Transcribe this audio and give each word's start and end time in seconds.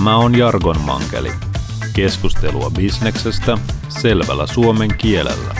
Tämä 0.00 0.16
on 0.16 0.38
Jargon 0.38 0.80
Mankeli. 0.80 1.32
Keskustelua 1.92 2.70
bisneksestä 2.70 3.58
selvällä 3.88 4.46
suomen 4.46 4.96
kielellä. 4.98 5.54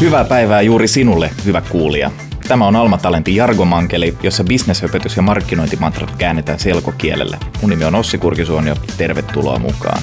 Hyvää 0.00 0.24
päivää 0.24 0.62
juuri 0.62 0.88
sinulle, 0.88 1.30
hyvä 1.44 1.60
kuulija. 1.60 2.10
Tämä 2.48 2.66
on 2.66 2.76
Alma 2.76 2.98
Talentin 2.98 3.36
Jargomankeli, 3.36 4.16
jossa 4.22 4.44
bisneshöpötys 4.44 5.16
ja 5.16 5.22
markkinointimantrat 5.22 6.16
käännetään 6.16 6.58
selkokielelle. 6.58 7.38
Mun 7.60 7.70
nimi 7.70 7.84
on 7.84 7.94
Ossi 7.94 8.18
Kurkisuon 8.18 8.66
ja 8.66 8.76
tervetuloa 8.96 9.58
mukaan. 9.58 10.02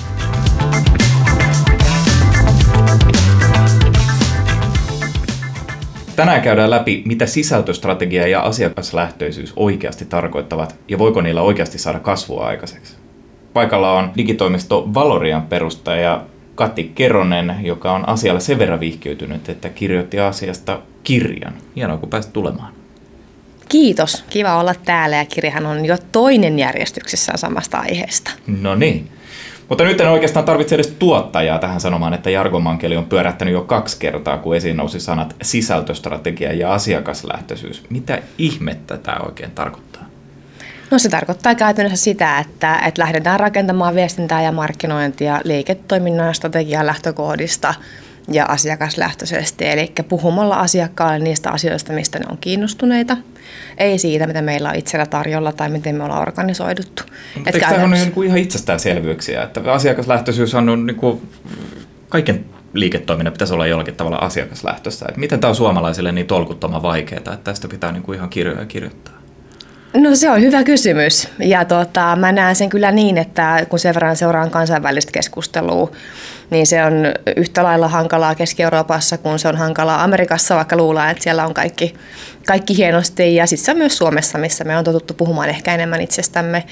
Tänään 6.15 6.41
käydään 6.41 6.69
läpi, 6.69 7.03
mitä 7.05 7.25
sisältöstrategia 7.25 8.27
ja 8.27 8.41
asiakaslähtöisyys 8.41 9.53
oikeasti 9.55 10.05
tarkoittavat 10.05 10.75
ja 10.87 10.97
voiko 10.97 11.21
niillä 11.21 11.41
oikeasti 11.41 11.77
saada 11.77 11.99
kasvua 11.99 12.47
aikaiseksi. 12.47 12.95
Paikalla 13.53 13.93
on 13.93 14.11
digitoimisto 14.17 14.93
Valorian 14.93 15.41
perustaja 15.41 16.25
Kati 16.55 16.91
Keronen, 16.95 17.55
joka 17.61 17.91
on 17.91 18.09
asialla 18.09 18.39
sen 18.39 18.59
verran 18.59 18.79
vihkiytynyt, 18.79 19.49
että 19.49 19.69
kirjoitti 19.69 20.19
asiasta 20.19 20.79
kirjan. 21.03 21.53
Hienoa, 21.75 21.97
kun 21.97 22.09
pääsit 22.09 22.33
tulemaan. 22.33 22.73
Kiitos. 23.69 24.23
Kiva 24.29 24.59
olla 24.59 24.75
täällä 24.85 25.15
ja 25.15 25.25
kirjahan 25.25 25.65
on 25.65 25.85
jo 25.85 25.97
toinen 26.11 26.59
järjestyksessä 26.59 27.31
samasta 27.35 27.77
aiheesta. 27.77 28.31
No 28.61 28.75
niin. 28.75 29.09
Mutta 29.69 29.83
nyt 29.83 30.01
en 30.01 30.09
oikeastaan 30.09 30.45
tarvitse 30.45 30.75
edes 30.75 30.95
tuottajaa 30.99 31.59
tähän 31.59 31.81
sanomaan, 31.81 32.13
että 32.13 32.29
Jargo 32.29 32.59
Mankeli 32.59 32.97
on 32.97 33.05
pyörähtänyt 33.05 33.53
jo 33.53 33.61
kaksi 33.61 33.99
kertaa, 33.99 34.37
kun 34.37 34.55
esiin 34.55 34.77
nousi 34.77 34.99
sanat 34.99 35.35
sisältöstrategia 35.41 36.53
ja 36.53 36.73
asiakaslähtöisyys. 36.73 37.83
Mitä 37.89 38.21
ihmettä 38.37 38.97
tämä 38.97 39.17
oikein 39.25 39.51
tarkoittaa? 39.51 40.03
No 40.91 40.99
se 40.99 41.09
tarkoittaa 41.09 41.55
käytännössä 41.55 42.03
sitä, 42.03 42.39
että, 42.39 42.79
että 42.85 43.01
lähdetään 43.01 43.39
rakentamaan 43.39 43.95
viestintää 43.95 44.41
ja 44.41 44.51
markkinointia 44.51 45.41
liiketoiminnan 45.43 46.35
strategian 46.35 46.85
lähtökohdista 46.85 47.73
ja 48.31 48.45
asiakaslähtöisesti, 48.45 49.65
eli 49.65 49.91
puhumalla 50.09 50.55
asiakkaalle 50.55 51.19
niistä 51.19 51.51
asioista, 51.51 51.93
mistä 51.93 52.19
ne 52.19 52.25
on 52.31 52.37
kiinnostuneita, 52.37 53.17
ei 53.77 53.97
siitä, 53.97 54.27
mitä 54.27 54.41
meillä 54.41 54.69
on 54.69 54.75
itsellä 54.75 55.05
tarjolla 55.05 55.51
tai 55.51 55.69
miten 55.69 55.95
me 55.95 56.03
ollaan 56.03 56.21
organisoiduttu. 56.21 57.03
Mutta 57.35 57.49
eikö 57.49 57.59
tämä 57.59 57.85
ole 57.85 57.95
niin 57.95 58.11
kuin 58.11 58.27
ihan 58.27 58.39
itsestäänselvyyksiä, 58.39 59.43
että 59.43 59.71
asiakaslähtöisyys 59.71 60.55
on 60.55 60.85
niin 60.85 60.95
kuin 60.95 61.21
kaiken 62.09 62.45
liiketoiminnan 62.73 63.33
pitäisi 63.33 63.53
olla 63.53 63.67
jollakin 63.67 63.95
tavalla 63.95 64.17
asiakaslähtöistä. 64.17 65.05
Että 65.09 65.19
miten 65.19 65.39
tämä 65.39 65.49
on 65.49 65.55
suomalaisille 65.55 66.11
niin 66.11 66.27
tolkuttoman 66.27 66.81
vaikeaa, 66.81 67.17
että 67.17 67.37
tästä 67.43 67.67
pitää 67.67 67.91
niin 67.91 68.03
kuin 68.03 68.17
ihan 68.17 68.29
kirjoja 68.29 68.65
kirjoittaa? 68.65 69.22
No 69.93 70.15
se 70.15 70.29
on 70.29 70.41
hyvä 70.41 70.63
kysymys 70.63 71.27
ja 71.39 71.65
tota, 71.65 72.15
mä 72.15 72.31
näen 72.31 72.55
sen 72.55 72.69
kyllä 72.69 72.91
niin, 72.91 73.17
että 73.17 73.65
kun 73.69 73.79
sen 73.79 73.93
verran 73.93 74.15
seuraan 74.15 74.51
kansainvälistä 74.51 75.11
keskustelua, 75.11 75.91
niin 76.49 76.67
se 76.67 76.83
on 76.83 76.93
yhtä 77.35 77.63
lailla 77.63 77.87
hankalaa 77.87 78.35
Keski-Euroopassa 78.35 79.17
kuin 79.17 79.39
se 79.39 79.47
on 79.47 79.57
hankalaa 79.57 80.03
Amerikassa, 80.03 80.55
vaikka 80.55 80.77
luullaan, 80.77 81.09
että 81.09 81.23
siellä 81.23 81.45
on 81.45 81.53
kaikki, 81.53 81.93
kaikki 82.45 82.77
hienosti. 82.77 83.35
Ja 83.35 83.47
sitten 83.47 83.77
myös 83.77 83.97
Suomessa, 83.97 84.37
missä 84.37 84.63
me 84.63 84.77
on 84.77 84.83
totuttu 84.83 85.13
puhumaan 85.13 85.49
ehkä 85.49 85.73
enemmän 85.73 86.01
itsestämme 86.01 86.63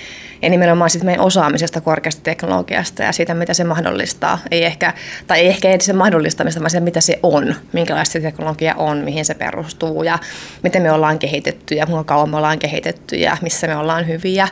ja 0.42 0.50
nimenomaan 0.50 0.90
sitten 0.90 1.06
meidän 1.06 1.26
osaamisesta 1.26 1.82
korkeasta 1.82 2.22
teknologiasta 2.24 3.04
ja 3.04 3.12
siitä, 3.12 3.34
mitä 3.34 3.54
se 3.54 3.64
mahdollistaa. 3.64 4.40
Ei 4.52 4.64
ehkä, 4.64 4.94
tai 5.28 5.40
ei 5.40 5.48
ehkä 5.48 5.70
edes 5.70 5.86
se 5.86 5.94
mahdollistamista, 5.94 6.60
vaan 6.60 6.70
se, 6.70 6.80
mitä 6.80 7.02
se 7.02 7.20
on, 7.24 7.56
minkälaista 7.74 8.14
se 8.14 8.20
teknologia 8.20 8.76
on, 8.76 8.98
mihin 8.98 9.26
se 9.26 9.34
perustuu 9.34 10.04
ja 10.04 10.20
miten 10.64 10.82
me 10.82 10.92
ollaan 10.92 11.20
kehitetty 11.20 11.76
ja 11.76 11.86
kuinka 11.86 12.04
kauan 12.04 12.30
me 12.30 12.38
ollaan 12.38 12.60
kehitetty 12.60 13.11
ja 13.16 13.38
missä 13.42 13.68
me 13.68 13.76
ollaan 13.76 14.08
hyviä 14.08 14.48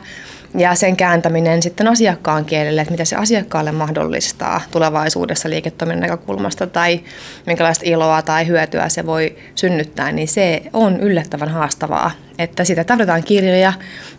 ja 0.54 0.74
sen 0.74 0.96
kääntäminen 0.96 1.62
sitten 1.62 1.88
asiakkaan 1.88 2.44
kielelle, 2.44 2.80
että 2.80 2.92
mitä 2.92 3.04
se 3.04 3.16
asiakkaalle 3.16 3.72
mahdollistaa 3.72 4.60
tulevaisuudessa 4.70 5.50
liiketoiminnan 5.50 6.10
näkökulmasta 6.10 6.66
tai 6.66 7.00
minkälaista 7.46 7.84
iloa 7.86 8.22
tai 8.22 8.46
hyötyä 8.46 8.88
se 8.88 9.06
voi 9.06 9.36
synnyttää, 9.54 10.12
niin 10.12 10.28
se 10.28 10.62
on 10.72 11.00
yllättävän 11.00 11.48
haastavaa. 11.48 12.10
Että 12.38 12.64
sitä 12.64 12.84
tarvitaan 12.84 13.24
kirjoja 13.24 13.72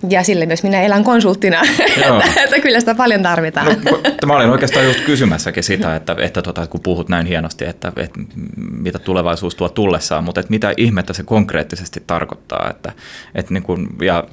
ja 0.09 0.23
sille 0.23 0.45
myös 0.45 0.63
minä 0.63 0.81
elän 0.81 1.03
konsulttina, 1.03 1.61
että, 2.43 2.59
kyllä 2.61 2.79
sitä 2.79 2.95
paljon 2.95 3.23
tarvitaan. 3.23 3.67
No, 3.67 4.27
mä 4.27 4.35
olin 4.35 4.49
oikeastaan 4.49 4.85
just 4.85 4.99
kysymässäkin 4.99 5.63
sitä, 5.63 5.95
että, 5.95 6.15
että, 6.19 6.41
tota, 6.41 6.67
kun 6.67 6.81
puhut 6.81 7.09
näin 7.09 7.25
hienosti, 7.25 7.65
että, 7.65 7.91
että 7.95 8.19
mitä 8.57 8.99
tulevaisuus 8.99 9.55
tuo 9.55 9.69
tullessaan, 9.69 10.23
mutta 10.23 10.39
että 10.39 10.49
mitä 10.49 10.73
ihmettä 10.77 11.13
se 11.13 11.23
konkreettisesti 11.23 12.03
tarkoittaa. 12.07 12.69
Että, 12.69 12.91
että 13.35 13.53
niin 13.53 13.63
kun, 13.63 13.87
ja 14.01 14.23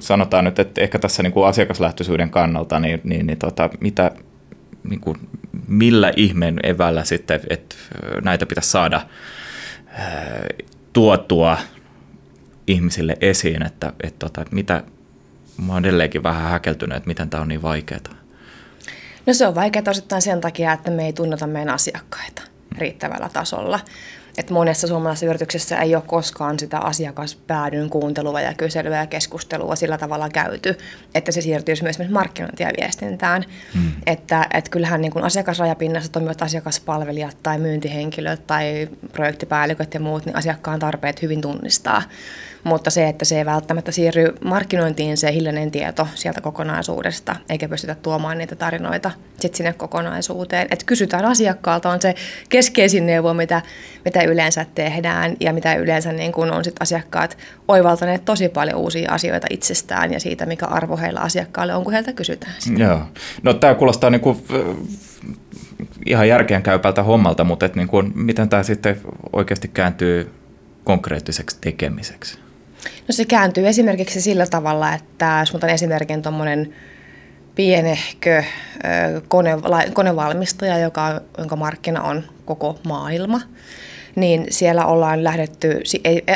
sanotaan 0.00 0.44
nyt, 0.44 0.58
että 0.58 0.80
ehkä 0.80 0.98
tässä 0.98 1.22
niin 1.22 1.32
kuin 1.32 1.46
asiakaslähtöisyyden 1.46 2.30
kannalta, 2.30 2.80
niin, 2.80 3.00
niin, 3.04 3.26
niin 3.26 3.38
tota, 3.38 3.70
mitä, 3.80 4.10
niin 4.88 5.00
kuin, 5.00 5.16
millä 5.68 6.12
ihmeen 6.16 6.60
evällä 6.62 7.04
sitten, 7.04 7.40
että 7.50 7.76
näitä 8.24 8.46
pitäisi 8.46 8.70
saada 8.70 9.00
tuotua 10.92 11.58
ihmisille 12.66 13.16
esiin, 13.20 13.66
että, 13.66 13.92
että, 14.02 14.18
tota, 14.18 14.42
että 14.42 14.54
mitä, 14.54 14.82
mä 15.66 15.72
oon 15.72 15.84
edelleenkin 15.84 16.22
vähän 16.22 16.50
häkeltynyt, 16.50 16.96
että 16.96 17.08
miten 17.08 17.30
tämä 17.30 17.40
on 17.40 17.48
niin 17.48 17.62
vaikeaa. 17.62 18.00
No 19.26 19.32
se 19.32 19.46
on 19.46 19.54
vaikeaa 19.54 19.84
osittain 19.88 20.22
sen 20.22 20.40
takia, 20.40 20.72
että 20.72 20.90
me 20.90 21.06
ei 21.06 21.12
tunneta 21.12 21.46
meidän 21.46 21.74
asiakkaita 21.74 22.42
riittävällä 22.78 23.28
tasolla 23.32 23.80
että 24.38 24.54
monessa 24.54 24.86
suomalaisessa 24.86 25.26
yrityksessä 25.26 25.78
ei 25.78 25.94
ole 25.94 26.02
koskaan 26.06 26.58
sitä 26.58 26.78
asiakaspäädyn 26.78 27.90
kuuntelua 27.90 28.40
ja 28.40 28.54
kyselyä 28.54 28.96
ja 28.96 29.06
keskustelua 29.06 29.76
sillä 29.76 29.98
tavalla 29.98 30.28
käyty, 30.28 30.78
että 31.14 31.32
se 31.32 31.40
siirtyisi 31.40 31.82
myös 31.82 31.98
markkinointia 32.10 32.68
ja 32.68 32.72
viestintään. 32.80 33.44
Hmm. 33.74 33.92
Että, 34.06 34.46
että 34.54 34.70
kyllähän 34.70 35.00
niin 35.00 35.12
kuin 35.12 35.24
asiakasrajapinnassa 35.24 36.12
toimivat 36.12 36.42
asiakaspalvelijat 36.42 37.36
tai 37.42 37.58
myyntihenkilöt 37.58 38.46
tai 38.46 38.88
projektipäälliköt 39.12 39.94
ja 39.94 40.00
muut, 40.00 40.26
niin 40.26 40.36
asiakkaan 40.36 40.78
tarpeet 40.78 41.22
hyvin 41.22 41.40
tunnistaa 41.40 42.02
mutta 42.64 42.90
se, 42.90 43.08
että 43.08 43.24
se 43.24 43.38
ei 43.38 43.44
välttämättä 43.44 43.92
siirry 43.92 44.34
markkinointiin 44.44 45.16
se 45.16 45.32
hiljainen 45.32 45.70
tieto 45.70 46.08
sieltä 46.14 46.40
kokonaisuudesta, 46.40 47.36
eikä 47.48 47.68
pystytä 47.68 47.94
tuomaan 47.94 48.38
niitä 48.38 48.56
tarinoita 48.56 49.10
sit 49.40 49.54
sinne 49.54 49.72
kokonaisuuteen. 49.72 50.66
Et 50.70 50.84
kysytään 50.84 51.24
asiakkaalta, 51.24 51.90
on 51.90 52.02
se 52.02 52.14
keskeisin 52.48 53.06
neuvo, 53.06 53.34
mitä, 53.34 53.62
mitä 54.04 54.22
yleensä 54.22 54.66
tehdään 54.74 55.36
ja 55.40 55.52
mitä 55.52 55.74
yleensä 55.74 56.12
niin 56.12 56.32
kun 56.32 56.52
on 56.52 56.64
sit 56.64 56.76
asiakkaat 56.80 57.38
oivaltaneet 57.68 58.24
tosi 58.24 58.48
paljon 58.48 58.80
uusia 58.80 59.12
asioita 59.12 59.46
itsestään 59.50 60.12
ja 60.12 60.20
siitä, 60.20 60.46
mikä 60.46 60.66
arvo 60.66 60.96
heillä 60.96 61.20
asiakkaalle 61.20 61.74
on, 61.74 61.84
kun 61.84 61.92
heiltä 61.92 62.12
kysytään 62.12 62.54
sitä. 62.58 62.82
Joo. 62.82 63.00
No 63.42 63.54
tämä 63.54 63.74
kuulostaa 63.74 64.10
niin 64.10 64.20
kuin 64.20 64.44
ihan 66.06 66.28
järkeenkäypältä 66.28 67.02
hommalta, 67.02 67.44
mutta 67.44 67.66
et 67.66 67.74
niin 67.74 67.88
kuin, 67.88 68.12
miten 68.14 68.48
tämä 68.48 68.62
sitten 68.62 69.00
oikeasti 69.32 69.68
kääntyy 69.68 70.32
konkreettiseksi 70.84 71.58
tekemiseksi? 71.60 72.45
No 73.08 73.12
se 73.12 73.24
kääntyy 73.24 73.68
esimerkiksi 73.68 74.20
sillä 74.20 74.46
tavalla, 74.46 74.94
että 74.94 75.36
jos 75.40 75.54
otan 75.54 75.70
esimerkin 75.70 76.22
tuommoinen 76.22 76.74
pienehkö 77.54 78.42
kone, 79.28 79.50
konevalmistaja, 79.92 80.78
joka, 80.78 81.20
jonka 81.38 81.56
markkina 81.56 82.02
on 82.02 82.24
koko 82.44 82.78
maailma, 82.84 83.40
niin 84.14 84.46
siellä 84.50 84.86
ollaan 84.86 85.24
lähdetty, 85.24 85.82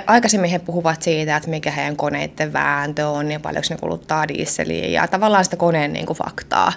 aikaisemmin 0.07 0.51
he 0.51 0.59
puhuvat 0.59 1.03
siitä, 1.03 1.37
että 1.37 1.51
mikä 1.51 1.71
heidän 1.71 1.97
koneiden 1.97 2.53
vääntö 2.53 3.09
on 3.09 3.33
ja 3.33 3.41
paljonko 3.41 3.67
ne 3.71 3.77
kuluttaa 3.77 4.29
dieseliä 4.29 4.87
ja 4.87 5.09
tavallaan 5.09 5.45
sitä 5.45 5.57
koneen 5.57 5.93
niin 5.93 6.07
kuin 6.07 6.17
faktaa. 6.17 6.73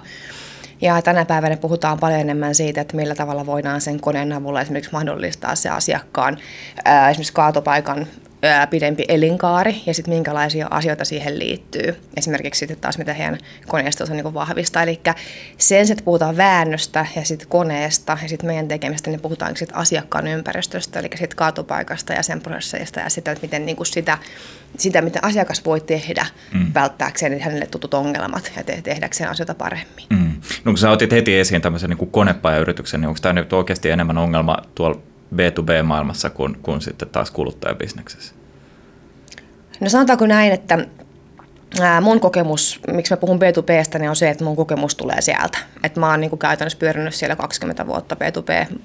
Ja 0.82 1.02
tänä 1.02 1.26
päivänä 1.26 1.58
puhutaan 1.58 2.00
paljon 2.00 2.20
enemmän 2.20 2.56
siitä, 2.56 2.82
että 2.82 2.96
millä 2.96 3.16
tavalla 3.16 3.46
voidaan 3.46 3.82
sen 3.82 4.00
koneen 4.00 4.34
avulla 4.34 4.62
esimerkiksi 4.62 4.92
mahdollistaa 4.92 5.56
se 5.56 5.70
asiakkaan 5.70 6.38
esimerkiksi 7.10 7.34
kaatopaikan 7.34 8.08
pidempi 8.70 9.06
elinkaari 9.08 9.82
ja 9.86 9.94
sitten 9.94 10.14
minkälaisia 10.14 10.68
asioita 10.70 11.06
siihen 11.06 11.40
liittyy. 11.40 11.96
Esimerkiksi 12.18 12.60
sitten 12.60 12.78
taas 12.78 12.98
mitä 12.98 13.14
heidän 13.14 13.38
koneistonsa 13.68 14.14
niin 14.14 14.34
vahvistaa. 14.34 14.84
Eli 14.84 15.00
sen, 15.58 15.82
että 15.92 16.04
puhutaan 16.04 16.38
väännöstä 16.38 17.06
ja 17.16 17.26
sitten 17.26 17.48
koneesta 17.48 18.18
ja 18.22 18.30
sitten 18.30 18.48
meidän 18.48 18.68
tekemistä, 18.68 19.10
niin 19.10 19.22
puhutaan 19.22 19.58
sitten 19.58 19.78
asiakkaan 19.78 20.28
ympäristöstä, 20.28 21.00
eli 21.00 21.10
sitten 21.10 21.38
kaatopaikasta 21.38 22.14
ja 22.14 22.24
sen 22.24 22.42
prosesseista 22.42 23.00
ja 23.00 23.10
sitä, 23.10 23.32
että 23.32 23.42
miten 23.42 23.66
niin 23.66 23.76
kuin 23.76 23.88
sitä, 23.88 24.18
sitä, 24.78 25.02
miten 25.02 25.24
asiakas 25.24 25.66
voi 25.66 25.82
tehdä 25.82 26.26
mm. 26.54 26.74
välttääkseen 26.74 27.40
hänelle 27.40 27.66
tutut 27.66 27.94
ongelmat 27.94 28.52
ja 28.56 28.64
te- 28.64 28.82
tehdäkseen 28.82 29.30
asioita 29.30 29.56
paremmin. 29.56 30.06
Mm. 30.10 30.32
No 30.64 30.72
kun 30.72 30.78
sä 30.78 30.92
otit 30.92 31.12
heti 31.12 31.40
esiin 31.40 31.62
tämmöisen 31.62 31.90
niin 31.90 32.12
konepajayrityksen, 32.12 33.02
niin 33.02 33.08
onko 33.08 33.20
tämä 33.22 33.34
nyt 33.34 33.54
oikeasti 33.54 33.90
enemmän 33.90 34.18
ongelma 34.18 34.58
tuolla 34.76 35.13
B2B-maailmassa 35.34 36.30
kuin, 36.30 36.58
kuin 36.62 36.82
sitten 36.82 37.10
taas 37.10 37.32
kuluttajabisneksessä? 37.32 38.34
No 39.80 39.90
sanotaanko 39.90 40.26
näin, 40.26 40.52
että 40.52 40.80
mun 42.02 42.20
kokemus, 42.20 42.80
miksi 42.92 43.14
mä 43.14 43.18
puhun 43.18 43.40
B2Bstä, 43.40 44.00
niin 44.00 44.10
on 44.10 44.16
se, 44.16 44.30
että 44.30 44.44
mun 44.44 44.56
kokemus 44.56 44.96
tulee 44.96 45.22
sieltä. 45.22 45.58
Että 45.84 46.00
mä 46.00 46.10
oon 46.10 46.22
niin 46.22 46.40
käytännössä 46.40 46.80
pyörinyt 46.80 47.16
siellä 47.16 47.36
20 47.36 47.88
vuotta 47.88 48.16
B2B 48.16 48.78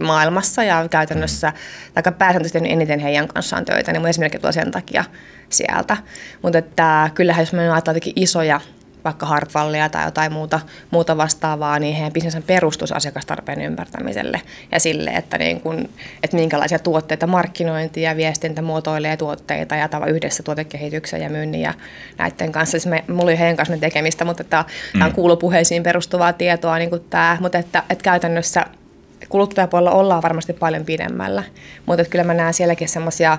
maailmassa 0.00 0.64
ja 0.64 0.88
käytännössä, 0.88 1.52
tai 1.94 2.12
pääsääntöisesti 2.18 2.70
eniten 2.70 3.00
heidän 3.00 3.28
kanssaan 3.28 3.64
töitä, 3.64 3.92
niin 3.92 4.00
mun 4.00 4.08
esimerkki 4.08 4.38
tuo 4.38 4.52
sen 4.52 4.70
takia 4.70 5.04
sieltä. 5.48 5.96
Mutta 6.42 6.58
että 6.58 7.10
kyllähän 7.14 7.42
jos 7.42 7.52
me 7.52 7.70
ajatellaan 7.70 8.12
isoja 8.16 8.60
vaikka 9.04 9.26
Hartwallia 9.26 9.88
tai 9.88 10.04
jotain 10.04 10.32
muuta, 10.32 10.60
muuta 10.90 11.16
vastaavaa, 11.16 11.78
niin 11.78 11.94
heidän 11.94 12.12
bisnesen 12.12 12.42
perustus 12.42 12.92
asiakastarpeen 12.92 13.60
ymmärtämiselle 13.60 14.40
ja 14.72 14.80
sille, 14.80 15.10
että, 15.10 15.38
niin 15.38 15.60
kun, 15.60 15.88
että 16.22 16.36
minkälaisia 16.36 16.78
tuotteita 16.78 17.26
markkinointi 17.26 18.02
ja 18.02 18.16
viestintä 18.16 18.62
muotoilee 18.62 19.16
tuotteita 19.16 19.76
ja 19.76 19.88
tava 19.88 20.06
yhdessä 20.06 20.42
tuotekehityksen 20.42 21.22
ja 21.22 21.30
myynnin 21.30 21.60
ja 21.60 21.74
näiden 22.18 22.52
kanssa. 22.52 22.70
Siis 22.70 22.86
me, 22.86 23.04
mulla 23.08 23.22
oli 23.22 23.38
heidän 23.38 23.56
kanssa 23.56 23.76
tekemistä, 23.76 24.24
mutta 24.24 24.42
että 24.42 24.64
mm. 24.68 24.98
tämä 24.98 25.04
on 25.04 25.12
kuulupuheisiin 25.12 25.82
perustuvaa 25.82 26.32
tietoa, 26.32 26.78
niin 26.78 26.90
kuin 26.90 27.04
tämä, 27.10 27.36
mutta 27.40 27.58
että, 27.58 27.82
että 27.90 28.02
käytännössä 28.02 28.66
kuluttajapuolella 29.28 29.90
ollaan 29.90 30.22
varmasti 30.22 30.52
paljon 30.52 30.84
pidemmällä, 30.84 31.42
mutta 31.86 32.04
kyllä 32.04 32.24
mä 32.24 32.34
näen 32.34 32.54
sielläkin 32.54 32.88
semmoisia 32.88 33.38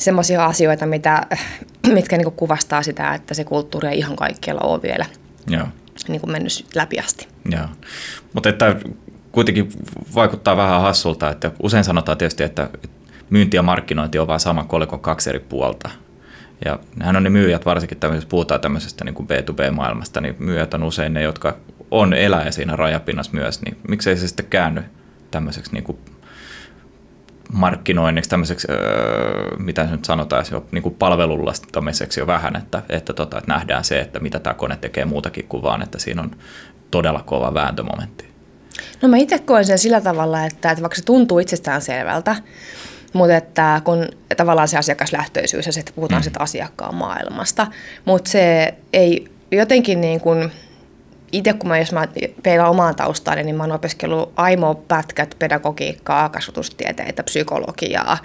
semmoisia 0.00 0.44
asioita, 0.46 0.86
mitä, 0.86 1.26
mitkä 1.94 2.16
niin 2.16 2.32
kuvastaa 2.32 2.82
sitä, 2.82 3.14
että 3.14 3.34
se 3.34 3.44
kulttuuri 3.44 3.88
ei 3.88 3.98
ihan 3.98 4.16
kaikkialla 4.16 4.60
ole 4.60 4.82
vielä 4.82 5.06
Joo. 5.46 5.66
Niin 6.08 6.20
kuin 6.20 6.32
mennyt 6.32 6.66
läpi 6.74 6.98
asti. 6.98 7.28
Joo. 7.50 7.66
Mutta 8.32 8.48
että 8.48 8.76
kuitenkin 9.32 9.68
vaikuttaa 10.14 10.56
vähän 10.56 10.80
hassulta, 10.80 11.30
että 11.30 11.50
usein 11.62 11.84
sanotaan 11.84 12.18
tietysti, 12.18 12.42
että 12.42 12.70
myynti 13.30 13.56
ja 13.56 13.62
markkinointi 13.62 14.18
on 14.18 14.26
vain 14.26 14.40
sama 14.40 14.64
kolikon 14.64 15.00
kaksi 15.00 15.30
eri 15.30 15.38
puolta. 15.38 15.90
Ja 16.64 16.78
nehän 16.96 17.16
on 17.16 17.22
ne 17.22 17.30
myyjät, 17.30 17.66
varsinkin 17.66 17.98
jos 18.14 18.26
puhutaan 18.26 18.60
tämmöisestä 18.60 19.04
niin 19.04 19.14
kuin 19.14 19.28
B2B-maailmasta, 19.28 20.20
niin 20.20 20.36
myyjät 20.38 20.74
on 20.74 20.82
usein 20.82 21.14
ne, 21.14 21.22
jotka 21.22 21.56
on 21.90 22.14
eläjä 22.14 22.50
siinä 22.50 22.76
rajapinnassa 22.76 23.32
myös, 23.32 23.62
niin 23.62 23.76
miksei 23.88 24.16
se 24.16 24.28
sitten 24.28 24.46
käänny 24.46 24.82
tämmöiseksi 25.30 25.72
niin 25.72 25.84
kuin 25.84 25.98
markkinoinniksi, 27.52 28.30
tämmöiseksi, 28.30 28.66
öö, 28.70 29.56
mitä 29.58 29.84
nyt 29.84 30.04
sanotaan, 30.04 30.44
jo 30.50 30.66
niin 30.72 30.82
kuin 30.82 30.94
palvelullastamiseksi 30.94 32.20
jo 32.20 32.26
vähän, 32.26 32.56
että, 32.56 32.82
että, 32.88 33.12
tota, 33.12 33.38
että 33.38 33.52
nähdään 33.52 33.84
se, 33.84 34.00
että 34.00 34.20
mitä 34.20 34.38
tämä 34.38 34.54
kone 34.54 34.76
tekee 34.76 35.04
muutakin 35.04 35.48
kuin 35.48 35.62
vaan, 35.62 35.82
että 35.82 35.98
siinä 35.98 36.22
on 36.22 36.30
todella 36.90 37.22
kova 37.22 37.54
vääntömomentti. 37.54 38.30
No 39.02 39.08
mä 39.08 39.16
itse 39.16 39.38
koen 39.38 39.64
sen 39.64 39.78
sillä 39.78 40.00
tavalla, 40.00 40.44
että, 40.44 40.70
että 40.70 40.82
vaikka 40.82 40.96
se 40.96 41.04
tuntuu 41.04 41.38
itsestään 41.38 41.82
selvältä, 41.82 42.36
mutta 43.12 43.36
että 43.36 43.80
kun 43.84 44.08
tavallaan 44.36 44.68
se 44.68 44.78
asiakaslähtöisyys 44.78 45.66
ja 45.66 45.72
sitten 45.72 45.94
puhutaan 45.94 46.20
mm. 46.20 46.24
sitä 46.24 46.40
asiakkaan 46.42 46.94
maailmasta, 46.94 47.66
mutta 48.04 48.30
se 48.30 48.74
ei 48.92 49.26
jotenkin 49.52 50.00
niin 50.00 50.20
kuin, 50.20 50.52
itse 51.32 51.52
kun 51.52 51.68
mä, 51.68 51.78
jos 51.78 51.92
mä 51.92 52.08
peilaan 52.42 52.70
omaan 52.70 52.96
taustaani, 52.96 53.42
niin 53.42 53.56
mä 53.56 53.62
oon 53.62 53.72
opiskellut 53.72 54.32
aimo-pätkät, 54.36 55.36
pedagogiikkaa, 55.38 56.28
kasvatustieteitä, 56.28 57.22
psykologiaa, 57.22 58.18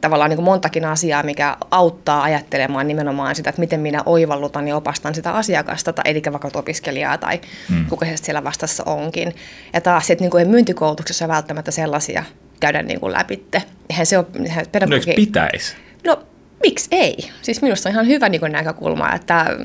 tavallaan 0.00 0.30
niin 0.30 0.36
kuin 0.36 0.44
montakin 0.44 0.84
asiaa, 0.84 1.22
mikä 1.22 1.56
auttaa 1.70 2.22
ajattelemaan 2.22 2.88
nimenomaan 2.88 3.36
sitä, 3.36 3.50
että 3.50 3.60
miten 3.60 3.80
minä 3.80 4.02
oivallutan 4.06 4.68
ja 4.68 4.76
opastan 4.76 5.14
sitä 5.14 5.32
asiakasta, 5.32 5.92
tai 5.92 6.04
eli 6.06 6.22
vaikka 6.32 6.50
opiskelijaa 6.54 7.18
tai 7.18 7.40
hmm. 7.68 7.86
kuka 7.86 8.06
se 8.06 8.16
siellä 8.16 8.44
vastassa 8.44 8.84
onkin. 8.84 9.34
Ja 9.72 9.80
taas 9.80 10.10
että 10.10 10.22
niin 10.22 10.30
kuin 10.30 10.44
ei 10.44 10.50
myyntikoulutuksessa 10.50 11.28
välttämättä 11.28 11.70
sellaisia 11.70 12.24
käydä 12.60 12.82
niin 12.82 13.00
kuin 13.00 13.12
läpitte. 13.12 13.62
Eihän 13.90 14.06
se 14.06 14.18
ole, 14.18 14.26
eihän 14.44 14.66
pedagogi... 14.72 15.10
No 15.10 15.16
pitäisi? 15.16 15.76
No 16.06 16.22
miksi 16.62 16.88
ei? 16.90 17.16
Siis 17.42 17.62
minusta 17.62 17.88
on 17.88 17.92
ihan 17.92 18.06
hyvä 18.06 18.28
niin 18.28 18.40
näkökulma, 18.48 19.12
että 19.14 19.56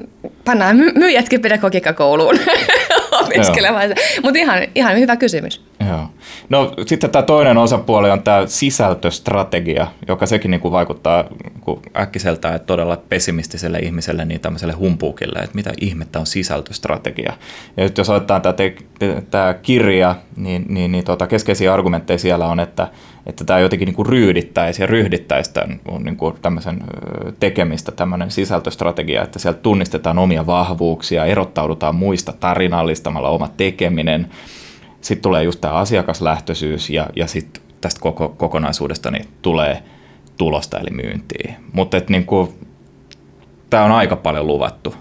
pannaan 0.46 0.76
my- 0.76 0.92
myyjätkin 0.96 1.42
pedagogiikkakouluun 1.42 2.40
opiskelemaan. 3.22 3.90
Mutta 4.24 4.40
ihan, 4.40 4.60
ihan 4.76 4.98
hyvä 4.98 5.16
kysymys. 5.16 5.62
Joo. 5.90 6.10
No 6.50 6.74
sitten 6.88 7.10
tämä 7.10 7.24
toinen 7.24 7.58
osapuoli 7.58 8.10
on 8.10 8.24
tämä 8.24 8.46
sisältöstrategia, 8.46 9.88
joka 10.08 10.26
sekin 10.26 10.52
niin 10.52 10.62
kuin 10.62 10.72
vaikuttaa 10.72 11.26
niin 11.66 11.82
äkkiseltä 11.98 12.56
että 12.56 12.66
todella 12.66 12.98
pessimistiselle 13.10 13.80
ihmiselle, 13.80 14.26
niin 14.26 14.42
tämmöiselle 14.42 14.74
humpuukille, 14.74 15.40
että 15.40 15.56
mitä 15.56 15.72
ihmettä 15.82 16.20
on 16.20 16.26
sisältöstrategia. 16.26 17.34
Ja 17.78 17.90
jos 17.98 18.08
tämä, 18.28 18.54
te, 18.54 18.76
tämä 19.32 19.54
kirja, 19.54 20.16
niin, 20.36 20.66
niin, 20.70 20.92
niin 20.92 21.04
tota, 21.04 21.28
keskeisiä 21.28 21.74
argumentteja 21.74 22.18
siellä 22.18 22.46
on, 22.46 22.60
että, 22.60 22.88
että 23.26 23.44
tämä 23.44 23.60
jotenkin 23.60 23.86
niin 23.86 23.96
kuin 23.96 24.06
ryydittäisi 24.06 24.82
ja 24.82 24.88
ryhdittäisi 24.88 25.54
tämän 25.54 25.80
niin 26.00 26.18
kuin 26.18 26.36
tämmöisen 26.42 26.84
tekemistä, 27.40 27.92
tämmöinen 27.92 28.32
sisältöstrategia, 28.32 29.24
että 29.24 29.40
sieltä 29.40 29.60
tunnistetaan 29.60 30.20
omia 30.20 30.46
vahvuuksia, 30.46 31.26
erottaudutaan 31.26 31.96
muista 31.96 32.34
tarinallistamalla 32.34 33.30
oma 33.30 33.48
tekeminen, 33.58 34.28
sitten 35.02 35.22
tulee 35.22 35.44
just 35.44 35.62
tämä 35.62 35.74
asiakaslähtöisyys 35.74 36.90
ja, 36.90 37.08
ja 37.16 37.28
sitten 37.28 37.64
tästä 37.82 38.02
koko, 38.02 38.30
kokonaisuudesta 38.30 39.12
niin 39.12 39.26
tulee 39.42 39.84
tulosta 40.38 40.80
eli 40.80 40.90
myyntiä. 40.90 41.56
Mutta 41.74 42.02
niin 42.10 42.26
tämä 43.70 43.84
on 43.84 43.92
aika 43.92 44.16
paljon 44.16 44.48
luvattu. 44.48 44.96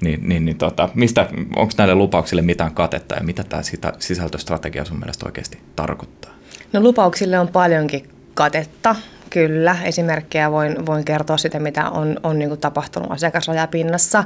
Niin, 0.00 0.28
niin, 0.28 0.44
niin 0.44 0.58
tota, 0.58 0.88
mistä, 0.94 1.28
onko 1.56 1.72
näille 1.78 1.94
lupauksille 1.94 2.42
mitään 2.42 2.74
katetta 2.74 3.14
ja 3.14 3.24
mitä 3.24 3.44
tämä 3.44 3.62
sisältöstrategia 3.98 4.84
sun 4.84 4.98
mielestä 4.98 5.26
oikeasti 5.26 5.58
tarkoittaa? 5.76 6.35
No 6.72 6.80
lupauksille 6.80 7.38
on 7.38 7.48
paljonkin 7.48 8.08
katetta, 8.34 8.96
kyllä. 9.30 9.76
Esimerkkejä 9.84 10.50
voin, 10.50 10.86
voin 10.86 11.04
kertoa 11.04 11.36
sitä, 11.36 11.60
mitä 11.60 11.90
on, 11.90 12.20
on 12.22 12.38
niin 12.38 12.58
tapahtunut 12.58 13.10
asiakasrajapinnassa. 13.10 14.24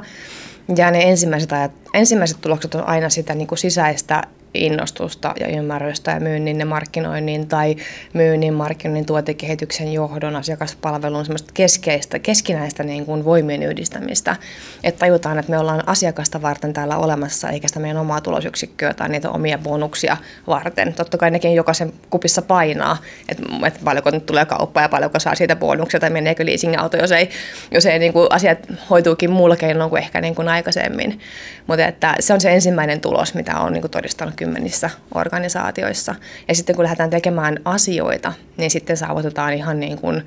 Ja 0.75 0.91
ne 0.91 1.09
ensimmäiset, 1.09 1.51
ajat, 1.51 1.71
ensimmäiset 1.93 2.41
tulokset 2.41 2.75
on 2.75 2.87
aina 2.87 3.09
sitä 3.09 3.35
niin 3.35 3.47
sisäistä 3.55 4.23
innostusta 4.53 5.33
ja 5.39 5.47
ymmärrystä 5.47 6.11
ja 6.11 6.19
myynnin 6.19 6.59
ja 6.59 6.65
markkinoinnin 6.65 7.47
tai 7.47 7.75
myynnin, 8.13 8.53
markkinoinnin, 8.53 9.05
tuotekehityksen, 9.05 9.93
johdon, 9.93 10.35
asiakaspalvelun 10.35 11.25
semmoista 11.25 11.51
keskeistä, 11.53 12.19
keskinäistä 12.19 12.83
niin 12.83 13.05
kuin 13.05 13.25
voimien 13.25 13.63
yhdistämistä. 13.63 14.35
Että 14.83 14.99
tajutaan, 14.99 15.39
että 15.39 15.51
me 15.51 15.57
ollaan 15.57 15.87
asiakasta 15.87 16.41
varten 16.41 16.73
täällä 16.73 16.97
olemassa, 16.97 17.49
eikä 17.49 17.67
sitä 17.67 17.79
meidän 17.79 17.97
omaa 17.97 18.21
tulosyksikköä 18.21 18.93
tai 18.93 19.09
niitä 19.09 19.29
omia 19.29 19.57
bonuksia 19.57 20.17
varten. 20.47 20.93
Totta 20.93 21.17
kai 21.17 21.31
nekin 21.31 21.55
jokaisen 21.55 21.93
kupissa 22.09 22.41
painaa, 22.41 22.97
että, 23.29 23.43
että 23.67 23.79
paljonko 23.83 24.11
nyt 24.11 24.25
tulee 24.25 24.45
kauppa 24.45 24.81
ja 24.81 24.89
paljonko 24.89 25.19
saa 25.19 25.35
siitä 25.35 25.55
bonuksia 25.55 25.99
tai 25.99 26.09
meneekö 26.09 26.45
leasing-auto, 26.45 26.97
jos 26.97 27.11
ei, 27.11 27.29
jos 27.71 27.85
ei 27.85 27.99
niin 27.99 28.13
kuin 28.13 28.27
asiat 28.29 28.59
hoituukin 28.89 29.31
muulla 29.31 29.55
keinoin 29.55 29.89
kuin 29.89 30.03
ehkä 30.03 30.21
niin 30.21 30.35
kuin 30.35 30.47
aikaisemmin. 30.47 31.19
Mutta 31.67 31.85
että 31.85 32.15
se 32.19 32.33
on 32.33 32.41
se 32.41 32.53
ensimmäinen 32.53 33.01
tulos, 33.01 33.33
mitä 33.33 33.59
on 33.59 33.73
niin 33.73 33.81
kuin 33.81 33.91
todistanut 33.91 34.40
kymmenissä 34.41 34.89
organisaatioissa. 35.15 36.15
Ja 36.47 36.55
sitten 36.55 36.75
kun 36.75 36.83
lähdetään 36.83 37.09
tekemään 37.09 37.59
asioita, 37.65 38.33
niin 38.57 38.71
sitten 38.71 38.97
saavutetaan 38.97 39.53
ihan 39.53 39.79
niin 39.79 39.97
kuin 39.97 40.25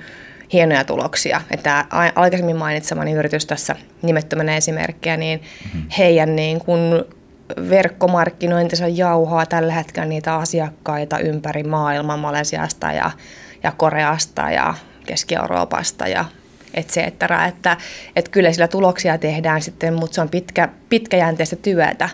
hienoja 0.52 0.84
tuloksia. 0.84 1.40
Että 1.50 1.86
aikaisemmin 2.14 2.56
mainitsemani 2.56 3.12
yritys 3.12 3.46
tässä 3.46 3.76
nimettömänä 4.02 4.56
esimerkkiä, 4.56 5.16
niin 5.16 5.40
mm-hmm. 5.40 5.90
heidän 5.98 6.36
niin 6.36 6.60
kuin 6.60 7.04
verkkomarkkinointinsa 7.70 8.88
jauhaa 8.88 9.46
tällä 9.46 9.72
hetkellä 9.72 10.08
niitä 10.08 10.34
asiakkaita 10.34 11.18
ympäri 11.18 11.62
maailmaa 11.62 12.16
Malesiasta 12.16 12.92
ja, 12.92 13.10
ja 13.62 13.72
Koreasta 13.72 14.50
ja 14.50 14.74
Keski-Euroopasta 15.06 16.08
ja 16.08 16.24
et 16.74 16.88
cetera. 16.88 17.46
Että, 17.46 17.76
että 18.16 18.30
kyllä 18.30 18.52
sillä 18.52 18.68
tuloksia 18.68 19.18
tehdään 19.18 19.62
sitten, 19.62 19.94
mutta 19.94 20.14
se 20.14 20.20
on 20.20 20.28
pitkä, 20.28 20.68
pitkäjänteistä 20.88 21.56
työtä. 21.56 22.08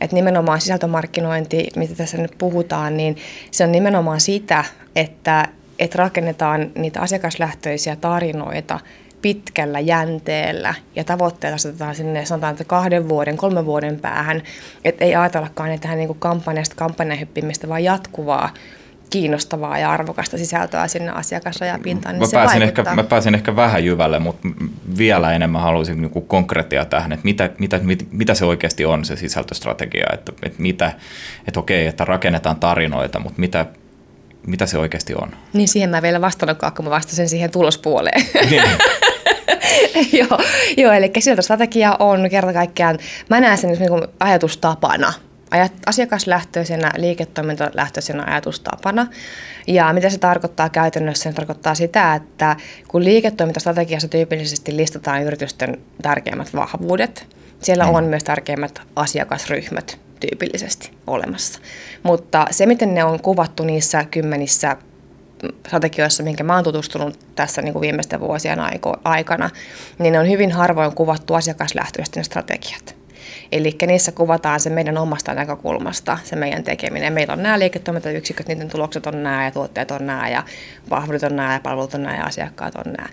Että 0.00 0.16
nimenomaan 0.16 0.60
sisältömarkkinointi, 0.60 1.68
mitä 1.76 1.94
tässä 1.94 2.18
nyt 2.18 2.34
puhutaan, 2.38 2.96
niin 2.96 3.16
se 3.50 3.64
on 3.64 3.72
nimenomaan 3.72 4.20
sitä, 4.20 4.64
että, 4.96 5.48
että 5.78 5.98
rakennetaan 5.98 6.70
niitä 6.74 7.00
asiakaslähtöisiä 7.00 7.96
tarinoita 7.96 8.80
pitkällä 9.22 9.80
jänteellä 9.80 10.74
ja 10.96 11.04
tavoitteet 11.04 11.54
asetetaan 11.54 11.94
sinne 11.94 12.24
sanotaan, 12.24 12.50
että 12.50 12.64
kahden 12.64 13.08
vuoden, 13.08 13.36
kolmen 13.36 13.66
vuoden 13.66 14.00
päähän, 14.00 14.42
että 14.84 15.04
ei 15.04 15.14
ajatellakaan, 15.14 15.70
että 15.70 15.82
tähän 15.82 15.98
niin 15.98 16.18
kampanjasta 16.18 16.76
kampanjan 16.76 17.20
hyppimistä, 17.20 17.68
vaan 17.68 17.84
jatkuvaa 17.84 18.54
kiinnostavaa 19.10 19.78
ja 19.78 19.90
arvokasta 19.90 20.38
sisältöä 20.38 20.88
sinne 20.88 21.10
asiakasrajapintaan, 21.10 22.14
niin 22.14 22.22
mä 22.22 22.26
se 22.26 22.36
pääsin 22.36 22.62
ehkä, 22.62 22.84
Mä 22.94 23.04
pääsin 23.04 23.34
ehkä 23.34 23.56
vähän 23.56 23.84
jyvälle, 23.84 24.18
mutta 24.18 24.48
vielä 24.98 25.32
enemmän 25.32 25.62
haluaisin 25.62 26.02
niin 26.02 26.26
konkreettia 26.26 26.84
tähän, 26.84 27.12
että 27.12 27.24
mitä, 27.24 27.50
mitä, 27.58 27.78
mitä, 27.82 28.04
mitä 28.10 28.34
se 28.34 28.44
oikeasti 28.44 28.84
on 28.84 29.04
se 29.04 29.16
sisältöstrategia, 29.16 30.06
että, 30.12 30.32
että, 30.42 30.62
mitä, 30.62 30.92
että 31.48 31.60
okei, 31.60 31.86
että 31.86 32.04
rakennetaan 32.04 32.56
tarinoita, 32.56 33.20
mutta 33.20 33.40
mitä, 33.40 33.66
mitä 34.46 34.66
se 34.66 34.78
oikeasti 34.78 35.14
on? 35.14 35.30
Niin 35.52 35.68
siihen 35.68 35.90
mä 35.90 36.02
vielä 36.02 36.20
vastannutkaan, 36.20 36.72
kun 36.72 36.84
mä 36.84 36.90
vastasin 36.90 37.28
siihen 37.28 37.50
tulospuoleen. 37.50 38.26
Niin. 38.50 38.62
joo, 40.20 40.38
joo, 40.76 40.92
eli 40.92 41.10
sisältöstrategia 41.14 41.96
on 41.98 42.30
kerta 42.30 42.52
kaikkiaan, 42.52 42.98
mä 43.30 43.40
näen 43.40 43.58
sen 43.58 43.70
niin 43.70 43.88
kuin 43.88 44.06
ajatustapana– 44.20 45.12
asiakaslähtöisenä, 45.86 46.92
liiketoimintalähtöisenä 46.96 48.24
ajatustapana. 48.26 49.06
Ja 49.66 49.92
mitä 49.92 50.10
se 50.10 50.18
tarkoittaa 50.18 50.68
käytännössä? 50.68 51.30
Se 51.30 51.36
tarkoittaa 51.36 51.74
sitä, 51.74 52.14
että 52.14 52.56
kun 52.88 53.04
liiketoimintastrategiassa 53.04 54.08
tyypillisesti 54.08 54.76
listataan 54.76 55.22
yritysten 55.22 55.78
tärkeimmät 56.02 56.54
vahvuudet, 56.54 57.26
siellä 57.62 57.84
mm. 57.86 57.94
on 57.94 58.04
myös 58.04 58.24
tärkeimmät 58.24 58.82
asiakasryhmät 58.96 59.98
tyypillisesti 60.20 60.90
olemassa. 61.06 61.60
Mutta 62.02 62.46
se, 62.50 62.66
miten 62.66 62.94
ne 62.94 63.04
on 63.04 63.22
kuvattu 63.22 63.64
niissä 63.64 64.04
kymmenissä 64.04 64.76
strategioissa, 65.66 66.22
minkä 66.22 66.44
mä 66.44 66.54
oon 66.54 66.64
tutustunut 66.64 67.18
tässä 67.34 67.62
niin 67.62 67.72
kuin 67.72 67.80
viimeisten 67.80 68.20
vuosien 68.20 68.58
aikana, 69.04 69.50
niin 69.98 70.12
ne 70.12 70.18
on 70.18 70.28
hyvin 70.28 70.52
harvoin 70.52 70.94
kuvattu 70.94 71.34
asiakaslähtöisesti 71.34 72.20
ne 72.20 72.24
strategiat. 72.24 72.97
Eli 73.52 73.76
niissä 73.86 74.12
kuvataan 74.12 74.60
se 74.60 74.70
meidän 74.70 74.98
omasta 74.98 75.34
näkökulmasta, 75.34 76.18
se 76.24 76.36
meidän 76.36 76.64
tekeminen. 76.64 77.12
Meillä 77.12 77.32
on 77.32 77.42
nämä 77.42 77.58
liiketoimintayksiköt, 77.58 78.48
niiden 78.48 78.68
tulokset 78.68 79.06
on 79.06 79.22
nämä 79.22 79.44
ja 79.44 79.50
tuotteet 79.50 79.90
on 79.90 80.06
nämä 80.06 80.28
ja 80.28 80.42
vahvuudet 80.90 81.22
on 81.22 81.36
nämä 81.36 81.52
ja 81.52 81.60
palvelut 81.60 81.94
on 81.94 82.02
nämä 82.02 82.16
ja 82.16 82.24
asiakkaat 82.24 82.74
on 82.74 82.92
nämä. 82.92 83.08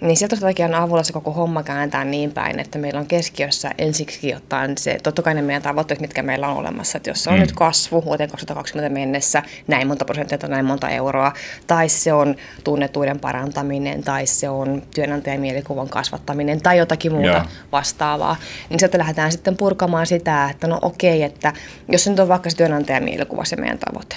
Niin 0.00 0.16
sieltä 0.16 0.36
strategian 0.36 0.74
avulla 0.74 1.02
se 1.02 1.12
koko 1.12 1.32
homma 1.32 1.62
kääntää 1.62 2.04
niin 2.04 2.32
päin, 2.32 2.60
että 2.60 2.78
meillä 2.78 3.00
on 3.00 3.06
keskiössä 3.06 3.70
ensiksi 3.78 4.34
ottaen 4.34 4.78
se, 4.78 4.98
totta 5.02 5.22
kai 5.22 5.34
ne 5.34 5.42
meidän 5.42 5.62
tavoitteet, 5.62 6.00
mitkä 6.00 6.22
meillä 6.22 6.48
on 6.48 6.56
olemassa, 6.56 6.96
että 6.96 7.10
jos 7.10 7.24
se 7.24 7.30
on 7.30 7.36
mm. 7.36 7.40
nyt 7.40 7.52
kasvu 7.52 8.04
vuoteen 8.04 8.30
2020 8.30 8.94
mennessä, 8.94 9.42
näin 9.66 9.88
monta 9.88 10.04
prosenttia 10.04 10.38
tai 10.38 10.50
näin 10.50 10.64
monta 10.64 10.88
euroa, 10.88 11.32
tai 11.66 11.88
se 11.88 12.12
on 12.12 12.36
tunnetuiden 12.64 13.20
parantaminen, 13.20 14.02
tai 14.02 14.26
se 14.26 14.48
on 14.48 14.82
työnantajan 14.94 15.40
mielikuvan 15.40 15.88
kasvattaminen, 15.88 16.60
tai 16.60 16.78
jotakin 16.78 17.12
muuta 17.12 17.28
yeah. 17.28 17.48
vastaavaa, 17.72 18.36
niin 18.70 18.78
sieltä 18.78 18.98
lähdetään 18.98 19.32
sitten 19.32 19.56
purkamaan 19.56 20.06
sitä, 20.06 20.50
että 20.50 20.66
no 20.66 20.78
okei, 20.82 21.22
että 21.22 21.52
jos 21.88 22.04
se 22.04 22.10
nyt 22.10 22.20
on 22.20 22.28
vaikka 22.28 22.50
se 22.50 22.56
työnantajan 22.56 23.04
mielikuva 23.04 23.44
se 23.44 23.56
meidän 23.56 23.78
tavoite, 23.78 24.16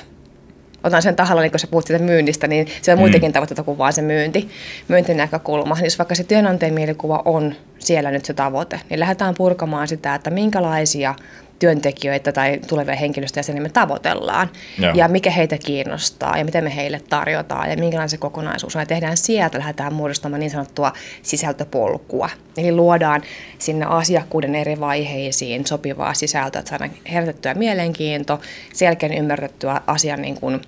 otan 0.84 1.02
sen 1.02 1.16
tahalla, 1.16 1.42
niin 1.42 1.52
kun 1.52 1.60
sä 1.60 1.68
puhut 1.68 1.88
siitä 1.88 2.04
myynnistä, 2.04 2.48
niin 2.48 2.68
se 2.82 2.92
on 2.92 3.00
muitakin 3.00 3.30
mm. 3.30 3.34
tavoitteita 3.34 3.64
kuin 3.64 3.78
vaan 3.78 3.94
se 3.94 4.02
myynti, 4.02 4.50
myyntinäkökulma. 4.88 5.76
Niin 5.76 5.84
jos 5.84 6.00
vaikka 6.00 6.16
se 6.16 6.24
työnantajan 6.24 6.74
mielikuva 6.74 7.22
on 7.26 7.56
siellä 7.80 8.12
nyt 8.12 8.26
se 8.26 8.34
tavoite, 8.34 8.80
niin 8.90 9.00
lähdetään 9.00 9.34
purkamaan 9.38 9.88
sitä, 9.88 10.16
että 10.16 10.30
minkälaisia 10.30 11.16
työntekijöitä 11.62 12.32
tai 12.32 12.60
tulevia 12.68 12.96
henkilöstöjä 12.96 13.60
me 13.60 13.70
tavoitellaan 13.70 14.50
Joo. 14.80 14.94
ja 14.96 15.08
mikä 15.08 15.32
heitä 15.32 15.58
kiinnostaa 15.58 16.38
ja 16.38 16.46
miten 16.46 16.64
me 16.64 16.76
heille 16.76 17.02
tarjotaan 17.10 17.70
ja 17.70 17.78
minkälainen 17.78 18.10
se 18.10 18.18
kokonaisuus 18.18 18.76
on. 18.76 18.82
Ja 18.82 18.86
tehdään 18.86 19.18
sieltä, 19.18 19.58
lähdetään 19.58 19.94
muodostamaan 19.94 20.40
niin 20.40 20.52
sanottua 20.52 20.94
sisältöpolkua. 21.22 22.30
Eli 22.58 22.72
luodaan 22.72 23.22
sinne 23.60 23.86
asiakkuuden 23.86 24.56
eri 24.56 24.80
vaiheisiin 24.80 25.68
sopivaa 25.68 26.14
sisältöä, 26.14 26.60
että 26.60 26.70
saadaan 26.70 26.92
herätettyä 27.12 27.54
mielenkiinto, 27.54 28.42
selkeän 28.74 29.14
ymmärrettyä 29.14 29.82
asian 29.88 30.22
niin 30.22 30.40
kuin 30.40 30.62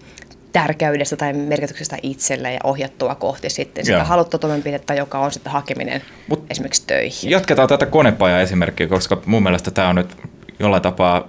tärkeydestä 0.52 1.16
tai 1.16 1.34
merkityksestä 1.34 1.98
itselle 2.02 2.54
ja 2.54 2.60
ohjattua 2.64 3.16
kohti 3.16 3.50
sitten 3.50 3.86
sitä 3.86 4.04
haluttua 4.04 4.40
toimenpidettä, 4.40 4.94
joka 4.94 5.20
on 5.20 5.32
sitten 5.32 5.54
hakeminen 5.54 6.02
Mut 6.28 6.46
esimerkiksi 6.50 6.84
töihin. 6.88 7.30
Jatketaan 7.30 7.70
tätä 7.70 7.86
konepaja 7.86 8.42
esimerkkiä, 8.42 8.88
koska 8.88 9.22
mun 9.26 9.44
mielestä 9.44 9.72
tämä 9.72 9.90
on 9.90 9.96
nyt 9.96 10.18
jollain 10.60 10.83
tapaa 10.83 11.27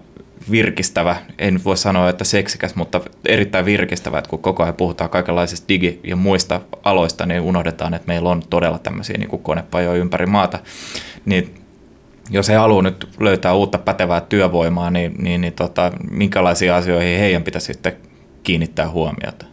virkistävä, 0.50 1.16
en 1.38 1.64
voi 1.64 1.76
sanoa, 1.76 2.08
että 2.08 2.24
seksikäs, 2.24 2.74
mutta 2.74 3.00
erittäin 3.26 3.64
virkistävä, 3.64 4.18
että 4.18 4.30
kun 4.30 4.38
koko 4.38 4.62
ajan 4.62 4.74
puhutaan 4.74 5.10
kaikenlaisista 5.10 5.68
digi- 5.68 6.00
ja 6.04 6.16
muista 6.16 6.60
aloista, 6.82 7.26
niin 7.26 7.40
unohdetaan, 7.40 7.94
että 7.94 8.08
meillä 8.08 8.28
on 8.28 8.42
todella 8.50 8.78
tämmöisiä 8.78 9.18
niin 9.18 9.42
konepajoja 9.42 10.00
ympäri 10.00 10.26
maata. 10.26 10.58
Niin 11.24 11.54
jos 12.30 12.48
he 12.48 12.54
haluaa 12.54 12.82
nyt 12.82 13.08
löytää 13.20 13.54
uutta 13.54 13.78
pätevää 13.78 14.20
työvoimaa, 14.20 14.90
niin, 14.90 15.14
niin, 15.18 15.40
niin 15.40 15.52
tota, 15.52 15.92
minkälaisiin 16.10 16.72
asioihin 16.72 17.18
heidän 17.18 17.42
pitäisi 17.42 17.66
sitten 17.66 17.96
kiinnittää 18.42 18.90
huomiota? 18.90 19.46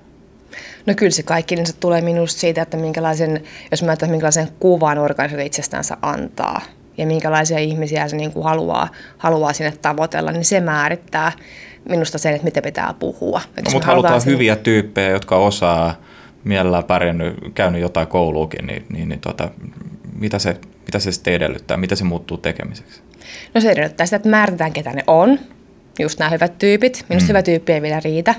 No 0.85 0.93
kyllä 0.97 1.11
se 1.11 1.23
kaikki 1.23 1.55
niin 1.55 1.65
se 1.65 1.75
tulee 1.75 2.01
minusta 2.01 2.39
siitä, 2.39 2.61
että 2.61 2.77
minkälaisen, 2.77 3.43
jos 3.71 3.83
mä 3.83 3.95
minkälaisen 4.07 4.47
kuvan 4.59 4.97
organisaatio 4.97 5.45
itsestänsä 5.45 5.97
antaa– 6.01 6.61
ja 7.01 7.07
minkälaisia 7.07 7.57
ihmisiä 7.57 8.07
se 8.07 8.17
niin 8.17 8.31
kuin 8.31 8.43
haluaa, 8.43 8.87
haluaa 9.17 9.53
sinne 9.53 9.73
tavoitella, 9.81 10.31
niin 10.31 10.45
se 10.45 10.59
määrittää 10.59 11.31
minusta 11.89 12.17
sen, 12.17 12.33
että 12.33 12.45
miten 12.45 12.63
pitää 12.63 12.93
puhua. 12.99 13.41
No, 13.65 13.71
mutta 13.71 13.87
halutaan 13.87 14.21
sen... 14.21 14.33
hyviä 14.33 14.55
tyyppejä, 14.55 15.09
jotka 15.09 15.35
osaa 15.35 15.95
mielellään 16.43 16.83
pärjännyt, 16.83 17.35
käynyt 17.55 17.81
jotain 17.81 18.07
kouluukin, 18.07 18.67
niin, 18.67 18.85
niin, 18.89 19.09
niin 19.09 19.19
tota, 19.19 19.49
mitä, 20.19 20.39
se, 20.39 20.57
mitä 20.85 20.99
se 20.99 21.11
sitten 21.11 21.33
edellyttää, 21.33 21.77
mitä 21.77 21.95
se 21.95 22.03
muuttuu 22.03 22.37
tekemiseksi? 22.37 23.01
No 23.53 23.61
se 23.61 23.71
edellyttää 23.71 24.05
sitä, 24.05 24.15
että 24.15 24.29
määritetään, 24.29 24.73
ketä 24.73 24.93
ne 24.93 25.03
on, 25.07 25.39
just 25.99 26.19
nämä 26.19 26.29
hyvät 26.29 26.57
tyypit. 26.57 27.05
Minusta 27.09 27.25
mm. 27.25 27.27
hyvä 27.27 27.41
tyyppi 27.41 27.73
ei 27.73 27.81
vielä 27.81 27.99
riitä. 27.99 28.35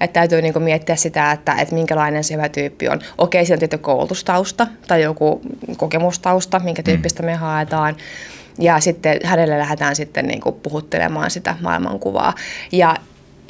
Että 0.00 0.20
täytyy 0.20 0.42
niinku 0.42 0.60
miettiä 0.60 0.96
sitä, 0.96 1.32
että, 1.32 1.54
että 1.54 1.74
minkälainen 1.74 2.24
se 2.24 2.34
hyvä 2.34 2.48
tyyppi 2.48 2.88
on. 2.88 3.00
Okei, 3.18 3.46
siellä 3.46 3.56
on 3.56 3.58
tietty 3.58 3.78
koulutustausta 3.78 4.66
tai 4.88 5.02
joku 5.02 5.40
kokemustausta, 5.76 6.58
minkä 6.58 6.82
mm. 6.82 6.84
tyyppistä 6.84 7.22
mm. 7.22 7.26
me 7.26 7.34
haetaan. 7.34 7.96
Ja 8.58 8.80
sitten 8.80 9.18
hänelle 9.24 9.58
lähdetään 9.58 9.96
sitten 9.96 10.26
niinku 10.26 10.52
puhuttelemaan 10.52 11.30
sitä 11.30 11.56
maailmankuvaa. 11.60 12.34
Ja 12.72 12.96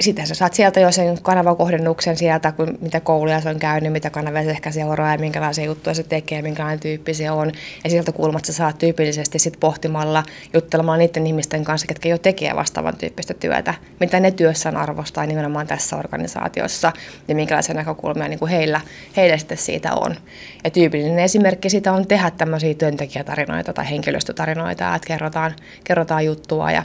sitten 0.00 0.26
sä 0.26 0.34
saat 0.34 0.54
sieltä 0.54 0.80
jo 0.80 0.92
sen 0.92 1.22
kanavakohdennuksen 1.22 2.16
sieltä, 2.16 2.52
kun 2.52 2.78
mitä 2.80 3.00
kouluja 3.00 3.40
se 3.40 3.48
on 3.48 3.58
käynyt, 3.58 3.92
mitä 3.92 4.10
kanavia 4.10 4.44
se 4.44 4.50
ehkä 4.50 4.70
seuraa 4.70 5.12
ja 5.12 5.18
minkälaisia 5.18 5.64
juttuja 5.64 5.94
se 5.94 6.02
tekee, 6.02 6.42
minkälainen 6.42 6.80
tyyppi 6.80 7.14
se 7.14 7.30
on. 7.30 7.52
Ja 7.84 7.90
sieltä 7.90 8.12
kulmasta 8.12 8.46
sä 8.46 8.52
saat 8.52 8.78
tyypillisesti 8.78 9.38
sit 9.38 9.56
pohtimalla, 9.60 10.22
juttelemaan 10.54 10.98
niiden 10.98 11.26
ihmisten 11.26 11.64
kanssa, 11.64 11.86
ketkä 11.86 12.08
jo 12.08 12.18
tekee 12.18 12.56
vastaavan 12.56 12.96
tyyppistä 12.96 13.34
työtä, 13.34 13.74
mitä 14.00 14.20
ne 14.20 14.30
työssään 14.30 14.76
arvostaa 14.76 15.26
nimenomaan 15.26 15.66
tässä 15.66 15.96
organisaatiossa 15.96 16.92
ja 17.28 17.34
minkälaisia 17.34 17.74
näkökulmia 17.74 18.28
niin 18.28 18.38
kuin 18.38 18.50
heillä, 18.50 18.80
heillä 19.16 19.38
sitten 19.38 19.58
siitä 19.58 19.94
on. 19.94 20.16
Ja 20.64 20.70
tyypillinen 20.70 21.18
esimerkki 21.18 21.70
siitä 21.70 21.92
on 21.92 22.06
tehdä 22.06 22.30
tämmöisiä 22.30 22.74
työntekijätarinoita 22.74 23.72
tai 23.72 23.90
henkilöstötarinoita, 23.90 24.94
että 24.94 25.06
kerrotaan, 25.06 25.54
kerrotaan 25.84 26.24
juttua 26.24 26.72
ja 26.72 26.82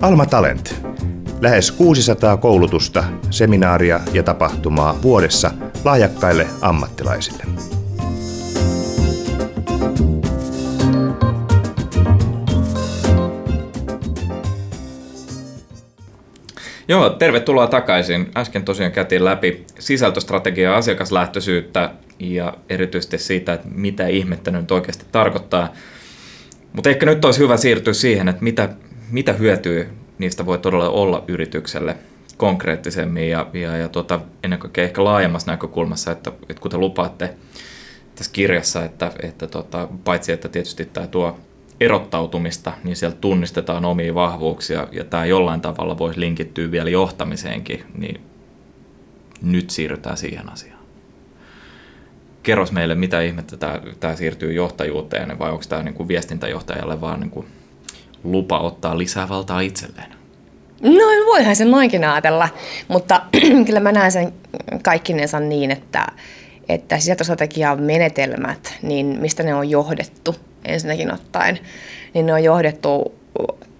Alma 0.00 0.26
Talent 0.26 0.83
Lähes 1.40 1.72
600 1.72 2.36
koulutusta, 2.36 3.04
seminaaria 3.30 4.00
ja 4.12 4.22
tapahtumaa 4.22 4.98
vuodessa 5.02 5.50
lahjakkaille 5.84 6.46
ammattilaisille. 6.60 7.44
Joo, 16.88 17.10
tervetuloa 17.10 17.66
takaisin. 17.66 18.30
Äsken 18.36 18.64
tosiaan 18.64 18.92
käytiin 18.92 19.24
läpi 19.24 19.64
sisältöstrategiaa 19.78 20.76
asiakaslähtöisyyttä 20.76 21.90
ja 22.18 22.54
erityisesti 22.68 23.18
siitä, 23.18 23.52
että 23.52 23.68
mitä 23.74 24.06
ihmettä 24.06 24.50
nyt 24.50 24.70
oikeasti 24.70 25.04
tarkoittaa. 25.12 25.72
Mutta 26.72 26.90
ehkä 26.90 27.06
nyt 27.06 27.24
olisi 27.24 27.40
hyvä 27.40 27.56
siirtyä 27.56 27.92
siihen, 27.92 28.28
että 28.28 28.44
mitä, 28.44 28.68
mitä 29.10 29.32
hyötyä 29.32 29.86
niistä 30.24 30.46
voi 30.46 30.58
todella 30.58 30.88
olla 30.88 31.24
yritykselle 31.28 31.96
konkreettisemmin 32.36 33.30
ja, 33.30 33.46
ja, 33.52 33.76
ja 33.76 33.88
tota, 33.88 34.20
ennen 34.44 34.58
kaikkea 34.58 34.84
ehkä 34.84 35.04
laajemmassa 35.04 35.50
näkökulmassa, 35.50 36.10
että, 36.10 36.32
että 36.48 36.60
kuten 36.60 36.80
lupaatte 36.80 37.34
tässä 38.14 38.32
kirjassa, 38.32 38.84
että, 38.84 39.12
että 39.22 39.46
tota, 39.46 39.88
paitsi 40.04 40.32
että 40.32 40.48
tietysti 40.48 40.84
tämä 40.84 41.06
tuo 41.06 41.38
erottautumista, 41.80 42.72
niin 42.84 42.96
sieltä 42.96 43.16
tunnistetaan 43.20 43.84
omia 43.84 44.14
vahvuuksia 44.14 44.88
ja 44.92 45.04
tämä 45.04 45.26
jollain 45.26 45.60
tavalla 45.60 45.98
voisi 45.98 46.20
linkittyä 46.20 46.70
vielä 46.70 46.90
johtamiseenkin, 46.90 47.84
niin 47.98 48.20
nyt 49.42 49.70
siirrytään 49.70 50.16
siihen 50.16 50.52
asiaan. 50.52 50.84
Kerros 52.42 52.72
meille, 52.72 52.94
mitä 52.94 53.20
ihmettä 53.20 53.56
tämä, 53.56 53.80
tämä 54.00 54.16
siirtyy 54.16 54.52
johtajuuteen 54.52 55.38
vai 55.38 55.50
onko 55.50 55.64
tämä 55.68 55.82
niin 55.82 55.94
kuin 55.94 56.08
viestintäjohtajalle 56.08 57.00
vaan 57.00 57.20
niin 57.20 57.30
kuin 57.30 57.46
lupa 58.24 58.58
ottaa 58.58 58.98
lisää 58.98 59.28
valtaa 59.28 59.60
itselleen? 59.60 60.14
No 60.82 61.26
voihan 61.26 61.56
sen 61.56 61.70
noinkin 61.70 62.04
ajatella, 62.04 62.48
mutta 62.88 63.22
kyllä 63.66 63.80
mä 63.80 63.92
näen 63.92 64.12
sen 64.12 64.32
kaikkinensa 64.82 65.40
niin, 65.40 65.70
että, 65.70 66.06
että 66.68 66.98
sisältöstrategian 66.98 67.82
menetelmät, 67.82 68.74
niin 68.82 69.06
mistä 69.06 69.42
ne 69.42 69.54
on 69.54 69.70
johdettu 69.70 70.36
ensinnäkin 70.64 71.14
ottaen, 71.14 71.58
niin 72.14 72.26
ne 72.26 72.32
on 72.32 72.44
johdettu 72.44 73.14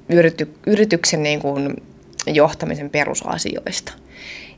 yrity, 0.09 0.55
yrityksen 0.67 1.23
niin 1.23 1.41
kuin 1.41 1.77
johtamisen 2.27 2.91
perusasioista. 2.91 3.93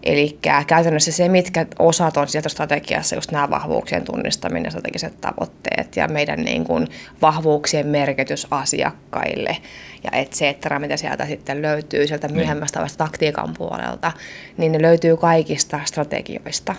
Eli 0.02 0.38
käytännössä 0.66 1.12
se, 1.12 1.28
mitkä 1.28 1.66
osat 1.78 2.16
on 2.16 2.28
sieltä 2.28 2.48
strategiassa, 2.48 3.14
just 3.14 3.32
nämä 3.32 3.50
vahvuuksien 3.50 4.04
tunnistaminen, 4.04 4.70
strategiset 4.70 5.20
tavoitteet 5.20 5.96
ja 5.96 6.08
meidän 6.08 6.40
niin 6.40 6.64
kuin 6.64 6.88
vahvuuksien 7.22 7.86
merkitys 7.86 8.46
asiakkaille 8.50 9.56
ja 10.04 10.10
et 10.12 10.30
cetera, 10.30 10.78
mitä 10.78 10.96
sieltä 10.96 11.26
sitten 11.26 11.62
löytyy 11.62 12.06
sieltä 12.06 12.28
niin. 12.28 12.36
myöhemmästä 12.36 12.80
vasta 12.80 13.04
taktiikan 13.04 13.54
puolelta, 13.58 14.12
niin 14.56 14.72
ne 14.72 14.82
löytyy 14.82 15.16
kaikista 15.16 15.80
strategioista 15.84 16.74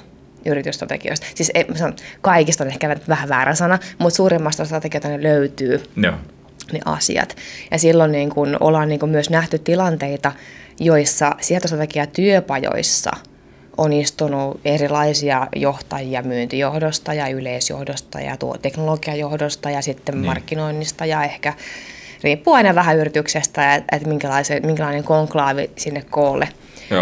yritysstrategioista. 0.46 1.26
Siis 1.36 1.52
ei, 1.54 1.66
sanon, 1.76 1.96
kaikista 2.22 2.64
on 2.64 2.70
ehkä 2.70 2.96
vähän 3.08 3.30
väärä 3.30 3.56
sana, 3.56 3.80
mutta 3.98 4.16
suurimmasta 4.16 4.66
strategioita 4.66 5.08
ne 5.08 5.24
löytyy. 5.24 5.84
Joo. 6.04 6.14
Ne 6.72 6.80
asiat. 6.86 7.36
Ja 7.72 7.80
silloin 7.80 8.12
niin 8.12 8.30
kun 8.30 8.58
ollaan 8.60 8.90
niin 8.90 9.00
kun 9.00 9.10
myös 9.10 9.30
nähty 9.30 9.60
tilanteita, 9.60 10.32
joissa 10.80 11.36
sieltä 11.42 11.68
työpajoissa 12.14 13.12
on 13.78 13.94
istunut 13.94 14.60
erilaisia 14.66 15.48
johtajia 15.56 16.22
myyntijohdosta 16.22 17.14
ja 17.14 17.28
yleisjohdosta 17.28 18.22
ja 18.22 18.38
tuo 18.38 18.58
teknologiajohdosta 18.58 19.70
ja 19.70 19.82
sitten 19.82 20.16
niin. 20.16 20.26
markkinoinnista 20.26 21.06
ja 21.06 21.24
ehkä 21.24 21.54
riippuu 22.24 22.54
aina 22.54 22.76
vähän 22.76 22.98
yrityksestä, 22.98 23.76
että 23.76 24.08
minkälainen, 24.08 24.66
minkälainen 24.66 25.04
konklaavi 25.04 25.72
sinne 25.78 26.06
koolle, 26.10 26.50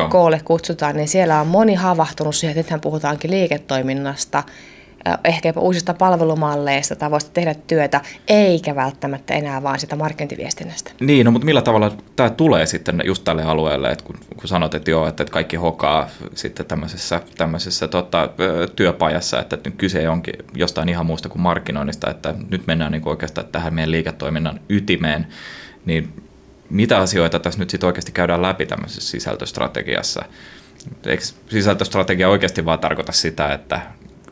koolle 0.09 0.41
kutsutaan, 0.45 0.95
niin 0.95 1.07
siellä 1.07 1.41
on 1.41 1.47
moni 1.47 1.73
havahtunut 1.73 2.35
siihen, 2.35 2.51
että 2.51 2.61
nythän 2.61 2.81
puhutaankin 2.81 3.31
liiketoiminnasta– 3.31 4.43
ehkä 5.23 5.49
jopa 5.49 5.61
uusista 5.61 5.93
palvelumalleista, 5.93 6.95
tavoista 6.95 7.31
tehdä 7.33 7.53
työtä, 7.53 8.01
eikä 8.27 8.75
välttämättä 8.75 9.33
enää 9.33 9.63
vaan 9.63 9.79
sitä 9.79 9.95
markkinointiviestinnästä. 9.95 10.91
Niin, 10.99 11.25
no, 11.25 11.31
mutta 11.31 11.45
millä 11.45 11.61
tavalla 11.61 11.91
tämä 12.15 12.29
tulee 12.29 12.65
sitten 12.65 13.01
just 13.05 13.23
tälle 13.23 13.43
alueelle, 13.43 13.89
että 13.89 14.05
kun, 14.05 14.15
kun 14.37 14.47
sanot, 14.47 14.75
että 14.75 14.91
joo, 14.91 15.07
että 15.07 15.25
kaikki 15.25 15.55
hokaa 15.55 16.09
sitten 16.35 16.65
tämmöisessä, 16.65 17.21
tämmöisessä 17.37 17.87
tota, 17.87 18.29
työpajassa, 18.75 19.39
että 19.39 19.57
nyt 19.65 19.75
kyse 19.77 20.09
onkin 20.09 20.35
jostain 20.55 20.89
ihan 20.89 21.05
muusta 21.05 21.29
kuin 21.29 21.41
markkinoinnista, 21.41 22.11
että 22.11 22.33
nyt 22.49 22.67
mennään 22.67 22.91
niin 22.91 23.07
oikeastaan 23.07 23.47
tähän 23.47 23.73
meidän 23.73 23.91
liiketoiminnan 23.91 24.59
ytimeen, 24.69 25.27
niin 25.85 26.13
mitä 26.69 26.99
asioita 26.99 27.39
tässä 27.39 27.59
nyt 27.59 27.69
sitten 27.69 27.87
oikeasti 27.87 28.11
käydään 28.11 28.41
läpi 28.41 28.65
tämmöisessä 28.65 29.11
sisältöstrategiassa? 29.11 30.25
Eikö 31.05 31.23
sisältöstrategia 31.49 32.29
oikeasti 32.29 32.65
vaan 32.65 32.79
tarkoita 32.79 33.11
sitä, 33.11 33.53
että 33.53 33.81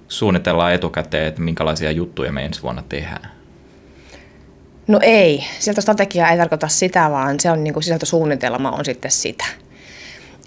suunnitellaan 0.08 0.74
etukäteen, 0.74 1.28
että 1.28 1.42
minkälaisia 1.42 1.92
juttuja 1.92 2.32
me 2.32 2.46
ensi 2.46 2.62
vuonna 2.62 2.84
tehdään? 2.90 3.32
No 4.88 5.00
ei. 5.02 5.44
Sieltä 5.60 5.82
strategia 5.82 6.30
ei 6.30 6.38
tarkoita 6.38 6.68
sitä, 6.68 7.12
vaan 7.12 7.40
se 7.40 7.52
on 7.52 7.64
niin 7.64 7.74
kuin 7.74 7.84
sisältösuunnitelma 7.84 8.72
on 8.72 8.86
sitten 8.86 9.12
sitä. 9.12 9.46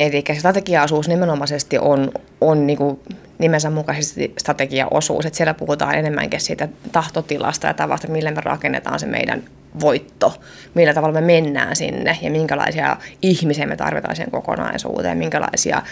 Eli 0.00 0.24
strategiaosuus 0.38 1.08
nimenomaisesti 1.08 1.78
on, 1.78 2.12
on 2.40 2.66
niin 2.66 2.76
kuin 2.76 3.00
nimensä 3.38 3.70
mukaisesti 3.70 4.34
strategiaosuus. 4.38 5.26
Että 5.26 5.36
siellä 5.36 5.54
puhutaan 5.54 5.94
enemmänkin 5.94 6.40
siitä 6.40 6.68
tahtotilasta 6.92 7.66
ja 7.66 7.74
tavasta, 7.74 8.08
millä 8.08 8.30
me 8.30 8.40
rakennetaan 8.40 9.00
se 9.00 9.06
meidän 9.06 9.42
voitto, 9.80 10.34
millä 10.74 10.94
tavalla 10.94 11.20
me 11.20 11.26
mennään 11.26 11.76
sinne 11.76 12.18
ja 12.22 12.30
minkälaisia 12.30 12.96
ihmisiä 13.22 13.66
me 13.66 13.76
tarvitaan 13.76 14.16
sen 14.16 14.30
kokonaisuuteen, 14.30 15.18
minkälaisia 15.18 15.82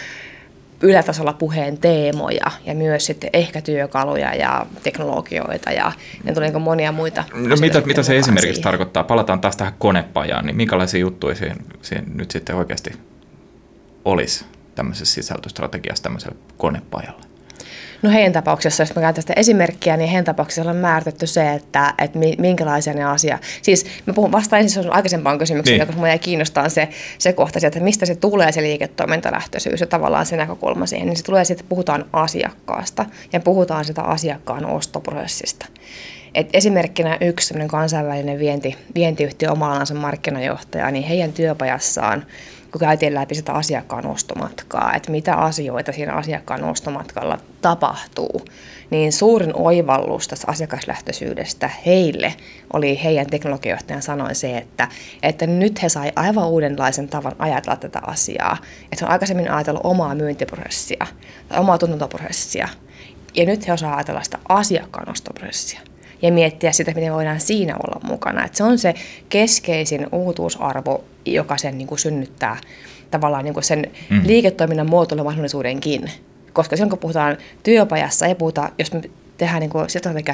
ylätasolla 0.85 1.33
puheen 1.33 1.77
teemoja 1.77 2.51
ja 2.65 2.75
myös 2.75 3.05
sitten 3.05 3.29
ehkä 3.33 3.61
työkaluja 3.61 4.35
ja 4.35 4.65
teknologioita 4.83 5.71
ja 5.71 5.91
ne 6.23 6.33
tulee 6.33 6.51
niin 6.51 6.61
monia 6.61 6.91
muita. 6.91 7.23
No 7.33 7.55
mitä, 7.55 7.81
mitä 7.85 8.03
se 8.03 8.17
esimerkiksi 8.17 8.47
siihen. 8.47 8.63
tarkoittaa? 8.63 9.03
Palataan 9.03 9.41
taas 9.41 9.57
tähän 9.57 9.73
konepajaan, 9.79 10.45
niin 10.45 10.55
minkälaisia 10.55 10.99
juttuja 10.99 11.35
siihen, 11.35 11.57
siihen 11.81 12.05
nyt 12.13 12.31
sitten 12.31 12.55
oikeasti 12.55 12.89
olisi 14.05 14.45
tämmöisessä 14.75 15.13
sisältöstrategiassa 15.13 16.03
tämmöisellä 16.03 16.35
konepajalle? 16.57 17.24
No 18.01 18.09
heidän 18.09 18.33
tapauksessa, 18.33 18.83
jos 18.83 18.95
mä 18.95 19.01
käytän 19.01 19.15
tästä 19.15 19.33
esimerkkiä, 19.35 19.97
niin 19.97 20.09
heidän 20.09 20.25
tapauksessa 20.25 20.69
on 20.69 20.75
määritetty 20.75 21.27
se, 21.27 21.53
että, 21.53 21.93
että 21.97 22.19
minkälaisia 22.37 22.93
ne 22.93 23.03
asia. 23.03 23.39
Siis 23.61 23.85
mä 24.05 24.13
puhun 24.13 24.31
vasta 24.31 24.57
ensin 24.57 24.83
sun 24.83 24.93
aikaisempaan 24.93 25.39
kysymykseen, 25.39 25.79
niin. 25.79 25.87
koska 25.87 26.01
mua 26.01 26.17
kiinnostaa 26.17 26.69
se, 26.69 26.89
se 27.17 27.33
kohta 27.33 27.59
että 27.67 27.79
mistä 27.79 28.05
se 28.05 28.15
tulee 28.15 28.51
se 28.51 28.61
liiketoimintalähtöisyys 28.61 29.81
ja 29.81 29.87
tavallaan 29.87 30.25
se 30.25 30.37
näkökulma 30.37 30.85
siihen. 30.85 31.07
Niin 31.07 31.17
se 31.17 31.23
tulee 31.23 31.45
siitä, 31.45 31.59
että 31.59 31.69
puhutaan 31.69 32.05
asiakkaasta 32.13 33.05
ja 33.33 33.39
puhutaan 33.39 33.85
sitä 33.85 34.01
asiakkaan 34.01 34.65
ostoprosessista. 34.65 35.65
Et 36.33 36.49
esimerkkinä 36.53 37.17
yksi 37.21 37.53
kansainvälinen 37.67 38.39
vienti, 38.39 38.75
vientiyhtiö 38.95 39.51
oma 39.51 39.81
markkinajohtaja, 39.95 40.91
niin 40.91 41.03
heidän 41.03 41.33
työpajassaan– 41.33 42.25
kun 42.75 42.79
käytiin 42.79 43.15
läpi 43.15 43.35
sitä 43.35 43.53
asiakkaan 43.53 44.05
ostomatkaa, 44.05 44.93
että 44.93 45.11
mitä 45.11 45.35
asioita 45.35 45.91
siinä 45.91 46.13
asiakkaan 46.13 46.63
ostomatkalla 46.63 47.37
tapahtuu, 47.61 48.45
niin 48.89 49.13
suurin 49.13 49.51
oivallus 49.53 50.27
tässä 50.27 50.47
asiakaslähtöisyydestä 50.51 51.69
heille 51.85 52.33
oli 52.73 53.03
heidän 53.03 53.25
teknologiajohtajan 53.27 54.01
sanoin 54.01 54.35
se, 54.35 54.57
että, 54.57 54.87
että 55.23 55.47
nyt 55.47 55.83
he 55.83 55.89
sai 55.89 56.11
aivan 56.15 56.47
uudenlaisen 56.47 57.07
tavan 57.07 57.35
ajatella 57.39 57.75
tätä 57.75 57.99
asiaa. 58.07 58.57
Että 58.91 59.05
on 59.05 59.11
aikaisemmin 59.11 59.51
ajatellut 59.51 59.85
omaa 59.85 60.15
myyntiprosessia 60.15 61.07
tai 61.49 61.59
omaa 61.59 61.77
tuntuntoprosessia, 61.77 62.67
ja 63.35 63.45
nyt 63.45 63.67
he 63.67 63.73
osaavat 63.73 63.97
ajatella 63.97 64.23
sitä 64.23 64.37
asiakkaan 64.49 65.09
ostoprosessia 65.09 65.81
ja 66.25 66.31
miettiä 66.31 66.71
sitä, 66.71 66.91
miten 66.95 67.13
voidaan 67.13 67.39
siinä 67.39 67.75
olla 67.75 68.01
mukana. 68.03 68.45
Et 68.45 68.55
se 68.55 68.63
on 68.63 68.77
se 68.77 68.93
keskeisin 69.29 70.07
uutuusarvo, 70.11 71.03
joka 71.25 71.57
sen 71.57 71.77
niin 71.77 71.87
kuin 71.87 71.99
synnyttää 71.99 72.57
tavallaan 73.11 73.43
niin 73.43 73.53
kuin 73.53 73.63
sen 73.63 73.91
mm. 74.09 74.21
liiketoiminnan 74.25 74.89
muotoilumahdollisuudenkin. 74.89 76.11
Koska 76.53 76.75
silloin 76.75 76.89
kun 76.89 76.99
puhutaan 76.99 77.37
työpajassa, 77.63 78.25
ei 78.25 78.35
puhuta, 78.35 78.69
jos 78.79 78.93
me 78.93 79.01
tehdään 79.37 79.59
niin 79.59 79.69
kuin 79.69 79.87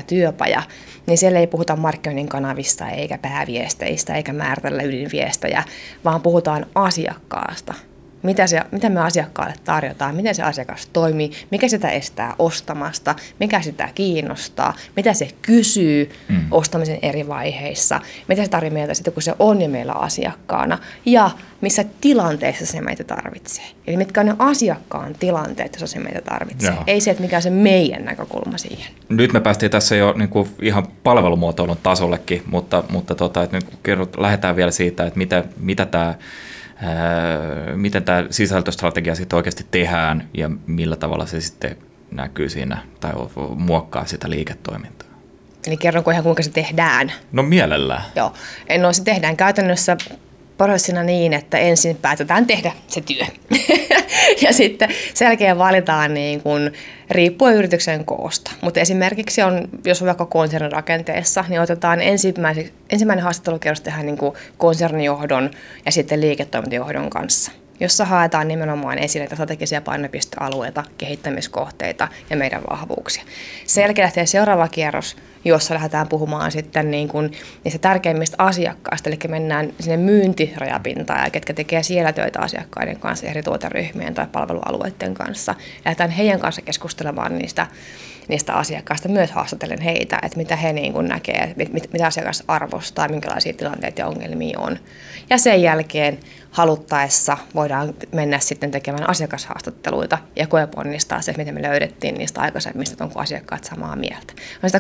työpaja, 0.07 0.63
niin 1.07 1.17
siellä 1.17 1.39
ei 1.39 1.47
puhuta 1.47 1.75
markkinoinnin 1.75 2.27
kanavista 2.27 2.89
eikä 2.89 3.17
pääviesteistä 3.17 4.15
eikä 4.15 4.33
määritellä 4.33 4.83
ydinviestejä, 4.83 5.63
vaan 6.05 6.21
puhutaan 6.21 6.65
asiakkaasta– 6.75 7.73
mitä, 8.23 8.47
se, 8.47 8.61
mitä 8.71 8.89
me 8.89 8.99
asiakkaalle 8.99 9.53
tarjotaan, 9.63 10.15
miten 10.15 10.35
se 10.35 10.43
asiakas 10.43 10.87
toimii, 10.93 11.31
mikä 11.51 11.67
sitä 11.67 11.89
estää 11.91 12.35
ostamasta, 12.39 13.15
mikä 13.39 13.61
sitä 13.61 13.89
kiinnostaa, 13.95 14.73
mitä 14.95 15.13
se 15.13 15.27
kysyy 15.41 16.09
mm. 16.29 16.41
ostamisen 16.51 16.99
eri 17.01 17.27
vaiheissa, 17.27 18.01
mitä 18.27 18.43
se 18.43 18.49
tarvitsee 18.49 18.71
meiltä 18.73 18.93
sitten, 18.93 19.13
kun 19.13 19.23
se 19.23 19.33
on 19.39 19.61
jo 19.61 19.69
meillä 19.69 19.93
asiakkaana 19.93 20.77
ja 21.05 21.31
missä 21.61 21.85
tilanteessa 22.01 22.65
se 22.65 22.81
meitä 22.81 23.03
tarvitsee. 23.03 23.65
Eli 23.87 23.97
mitkä 23.97 24.19
on 24.19 24.25
ne 24.25 24.35
asiakkaan 24.39 25.15
tilanteet, 25.19 25.73
joissa 25.73 25.87
se 25.87 25.99
meitä 25.99 26.21
tarvitsee. 26.21 26.73
Joo. 26.73 26.83
Ei 26.87 27.01
se, 27.01 27.11
että 27.11 27.23
mikä 27.23 27.35
on 27.35 27.41
se 27.41 27.49
meidän 27.49 28.05
näkökulma 28.05 28.57
siihen. 28.57 28.93
Nyt 29.09 29.33
me 29.33 29.39
päästiin 29.39 29.71
tässä 29.71 29.95
jo 29.95 30.13
niin 30.17 30.29
kuin 30.29 30.49
ihan 30.61 30.87
palvelumuotoilun 31.03 31.77
tasollekin, 31.83 32.43
mutta, 32.45 32.83
mutta 32.89 33.15
tota, 33.15 33.43
että 33.43 33.57
nyt 33.57 33.65
kerrot, 33.83 34.17
lähdetään 34.17 34.55
vielä 34.55 34.71
siitä, 34.71 35.05
että 35.05 35.17
mitä, 35.17 35.43
mitä 35.59 35.85
tämä 35.85 36.15
miten 37.75 38.03
tämä 38.03 38.23
sisältöstrategia 38.29 39.15
sitten 39.15 39.37
oikeasti 39.37 39.65
tehdään 39.71 40.29
ja 40.33 40.49
millä 40.67 40.95
tavalla 40.95 41.25
se 41.25 41.41
sitten 41.41 41.77
näkyy 42.11 42.49
siinä 42.49 42.77
tai 42.99 43.11
muokkaa 43.55 44.05
sitä 44.05 44.29
liiketoimintaa. 44.29 45.07
Eli 45.67 45.77
kerronko 45.77 46.11
ihan 46.11 46.23
kuinka 46.23 46.43
se 46.43 46.51
tehdään? 46.51 47.11
No 47.31 47.43
mielellään. 47.43 48.03
Joo. 48.15 48.33
No 48.81 48.93
se 48.93 49.03
tehdään 49.03 49.37
käytännössä 49.37 49.97
prosessina 50.61 51.03
niin, 51.03 51.33
että 51.33 51.57
ensin 51.57 51.95
päätetään 51.95 52.47
tehdä 52.47 52.71
se 52.87 53.01
työ. 53.01 53.25
ja 54.43 54.53
sitten 54.53 54.89
sen 55.13 55.25
jälkeen 55.25 55.57
valitaan 55.57 56.13
niin 56.13 56.41
kuin, 56.41 56.73
riippuen 57.09 57.55
yrityksen 57.55 58.05
koosta. 58.05 58.51
Mutta 58.61 58.79
esimerkiksi 58.79 59.41
on, 59.41 59.69
jos 59.85 60.01
on 60.01 60.05
vaikka 60.05 60.25
konsernin 60.25 60.71
rakenteessa, 60.71 61.45
niin 61.47 61.61
otetaan 61.61 62.01
ensimmäinen, 62.01 62.69
ensimmäinen 62.89 63.23
haastattelukierros 63.23 63.81
tehdään 63.81 64.05
niin 64.05 64.17
kuin 64.17 64.33
konsernijohdon 64.57 65.51
ja 65.85 65.91
sitten 65.91 66.21
liiketoimintajohdon 66.21 67.09
kanssa 67.09 67.51
jossa 67.79 68.05
haetaan 68.05 68.47
nimenomaan 68.47 68.99
esille 68.99 69.27
strategisia 69.33 69.81
painopistealueita, 69.81 70.83
kehittämiskohteita 70.97 72.07
ja 72.29 72.37
meidän 72.37 72.61
vahvuuksia. 72.69 73.23
Sen 73.65 73.81
jälkeen 73.81 74.03
lähtee 74.03 74.25
seuraava 74.25 74.67
kierros, 74.67 75.17
jossa 75.45 75.73
lähdetään 75.73 76.07
puhumaan 76.07 76.51
sitten 76.51 76.91
niin 76.91 77.07
kuin 77.07 77.31
niistä 77.63 77.79
tärkeimmistä 77.79 78.35
asiakkaista, 78.39 79.09
eli 79.09 79.19
mennään 79.27 79.73
sinne 79.79 79.97
myyntirajapintaan 79.97 81.23
ja 81.23 81.29
ketkä 81.29 81.53
tekee 81.53 81.83
siellä 81.83 82.13
töitä 82.13 82.39
asiakkaiden 82.39 82.99
kanssa, 82.99 83.27
eri 83.27 83.43
tuoteryhmien 83.43 84.13
tai 84.13 84.27
palvelualueiden 84.31 85.13
kanssa. 85.13 85.55
Lähdetään 85.85 86.09
heidän 86.09 86.39
kanssa 86.39 86.61
keskustelemaan 86.61 87.37
niistä 87.37 87.67
niistä 88.27 88.53
asiakkaista 88.53 89.09
myös 89.09 89.31
haastatellen 89.31 89.81
heitä, 89.81 90.19
että 90.23 90.37
mitä 90.37 90.55
he 90.55 90.73
niin 90.73 90.93
kuin 90.93 91.07
näkee, 91.07 91.53
mit, 91.55 91.73
mit, 91.73 91.93
mitä 91.93 92.05
asiakas 92.05 92.43
arvostaa, 92.47 93.07
minkälaisia 93.07 93.53
tilanteita 93.53 94.01
ja 94.01 94.07
ongelmia 94.07 94.59
on. 94.59 94.77
Ja 95.29 95.37
sen 95.37 95.61
jälkeen 95.61 96.19
haluttaessa 96.51 97.37
voidaan 97.55 97.93
mennä 98.11 98.39
sitten 98.39 98.71
tekemään 98.71 99.09
asiakashaastatteluita 99.09 100.17
ja 100.35 100.47
koeponnistaa 100.47 101.21
se, 101.21 101.33
miten 101.37 101.53
me 101.53 101.61
löydettiin 101.61 102.15
niistä 102.15 102.41
aikaisemmista, 102.41 102.93
että 102.93 103.03
onko 103.03 103.19
asiakkaat 103.19 103.63
samaa 103.63 103.95
mieltä. 103.95 104.33
No 104.61 104.69
sitä 104.69 104.79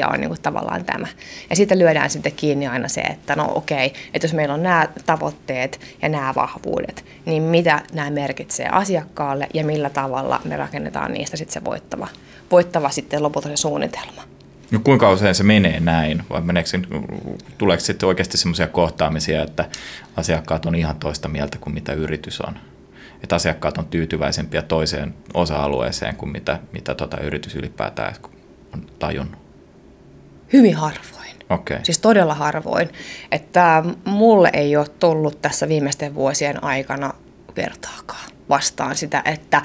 konkretia 0.00 0.08
on 0.08 0.20
niin 0.20 0.28
kuin 0.28 0.42
tavallaan 0.42 0.84
tämä. 0.84 1.06
Ja 1.50 1.56
siitä 1.56 1.78
lyödään 1.78 2.10
sitten 2.10 2.32
kiinni 2.32 2.66
aina 2.66 2.88
se, 2.88 3.00
että 3.00 3.36
no 3.36 3.52
okei, 3.54 3.92
että 4.14 4.24
jos 4.24 4.34
meillä 4.34 4.54
on 4.54 4.62
nämä 4.62 4.88
tavoitteet 5.06 5.80
ja 6.02 6.08
nämä 6.08 6.32
vahvuudet, 6.36 7.04
niin 7.26 7.42
mitä 7.42 7.82
nämä 7.92 8.10
merkitsee 8.10 8.68
asiakkaalle 8.72 9.48
ja 9.54 9.64
millä 9.64 9.90
tavalla 9.90 10.40
me 10.44 10.56
rakennetaan 10.56 11.12
niistä 11.12 11.36
sitten 11.36 11.52
se 11.52 11.64
voittava, 11.64 12.08
voittava 12.50 12.90
sitten 12.90 13.22
lopulta 13.22 13.48
se 13.48 13.56
suunnitelma. 13.56 14.22
No 14.70 14.80
kuinka 14.84 15.10
usein 15.10 15.34
se 15.34 15.44
menee 15.44 15.80
näin, 15.80 16.22
vai 16.30 16.40
meneekö, 16.40 16.68
tuleeko 17.58 17.84
sitten 17.84 18.06
oikeasti 18.06 18.38
sellaisia 18.38 18.66
kohtaamisia, 18.66 19.42
että 19.42 19.64
asiakkaat 20.16 20.66
on 20.66 20.74
ihan 20.74 20.96
toista 20.96 21.28
mieltä 21.28 21.58
kuin 21.58 21.74
mitä 21.74 21.92
yritys 21.92 22.40
on? 22.40 22.54
Että 23.22 23.36
asiakkaat 23.36 23.78
on 23.78 23.86
tyytyväisempiä 23.86 24.62
toiseen 24.62 25.14
osa-alueeseen 25.34 26.16
kuin 26.16 26.32
mitä, 26.32 26.58
mitä 26.72 26.94
tota 26.94 27.20
yritys 27.20 27.54
ylipäätään 27.56 28.14
on 28.74 28.86
tajunnut? 28.98 29.49
Hyvin 30.52 30.76
harvoin. 30.76 31.36
Okay. 31.50 31.78
Siis 31.82 31.98
todella 31.98 32.34
harvoin. 32.34 32.88
Että 33.32 33.82
mulle 34.04 34.50
ei 34.52 34.76
ole 34.76 34.86
tullut 34.98 35.42
tässä 35.42 35.68
viimeisten 35.68 36.14
vuosien 36.14 36.64
aikana 36.64 37.14
vertaakaan 37.56 38.30
vastaan 38.48 38.96
sitä, 38.96 39.22
että 39.24 39.62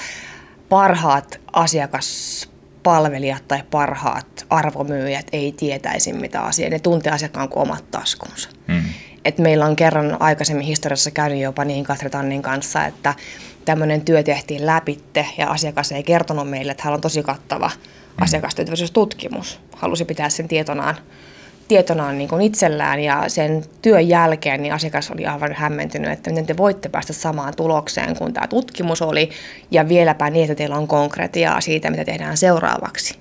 parhaat 0.69 1.39
asiakas 1.53 2.49
palvelijat 2.83 3.47
tai 3.47 3.63
parhaat 3.71 4.45
arvomyyjät 4.49 5.27
ei 5.31 5.51
tietäisi 5.51 6.13
mitä 6.13 6.41
asiaa. 6.41 6.69
Ne 6.69 6.79
tuntee 6.79 7.13
asiakkaan 7.13 7.49
kuin 7.49 7.61
omat 7.61 7.91
taskunsa. 7.91 8.49
Mm. 8.67 8.83
Et 9.25 9.37
meillä 9.37 9.65
on 9.65 9.75
kerran 9.75 10.21
aikaisemmin 10.21 10.65
historiassa 10.65 11.11
käynyt 11.11 11.39
jopa 11.39 11.65
niin 11.65 11.83
Katri 11.83 12.09
Tannin 12.09 12.41
kanssa, 12.41 12.85
että 12.85 13.13
tämmöinen 13.65 14.01
työ 14.01 14.23
tehtiin 14.23 14.65
läpitte 14.65 15.27
ja 15.37 15.47
asiakas 15.47 15.91
ei 15.91 16.03
kertonut 16.03 16.49
meille, 16.49 16.71
että 16.71 16.83
hän 16.83 16.93
on 16.93 17.01
tosi 17.01 17.23
kattava 17.23 17.71
mm. 18.17 18.23
asiakastyytyväisyystutkimus. 18.23 19.59
Halusi 19.75 20.05
pitää 20.05 20.29
sen 20.29 20.47
tietonaan 20.47 20.95
tietonaan 21.67 22.17
niin 22.17 22.29
kuin 22.29 22.41
itsellään 22.41 22.99
ja 22.99 23.23
sen 23.27 23.63
työn 23.81 24.07
jälkeen 24.07 24.61
niin 24.61 24.73
asiakas 24.73 25.11
oli 25.11 25.25
aivan 25.25 25.53
hämmentynyt, 25.53 26.11
että 26.11 26.29
miten 26.29 26.45
te 26.45 26.57
voitte 26.57 26.89
päästä 26.89 27.13
samaan 27.13 27.53
tulokseen 27.55 28.17
kuin 28.17 28.33
tämä 28.33 28.47
tutkimus 28.47 29.01
oli 29.01 29.29
ja 29.71 29.87
vieläpä 29.89 30.29
niin, 30.29 30.43
että 30.43 30.55
teillä 30.55 30.77
on 30.77 30.87
konkretiaa 30.87 31.61
siitä, 31.61 31.89
mitä 31.89 32.05
tehdään 32.05 32.37
seuraavaksi. 32.37 33.19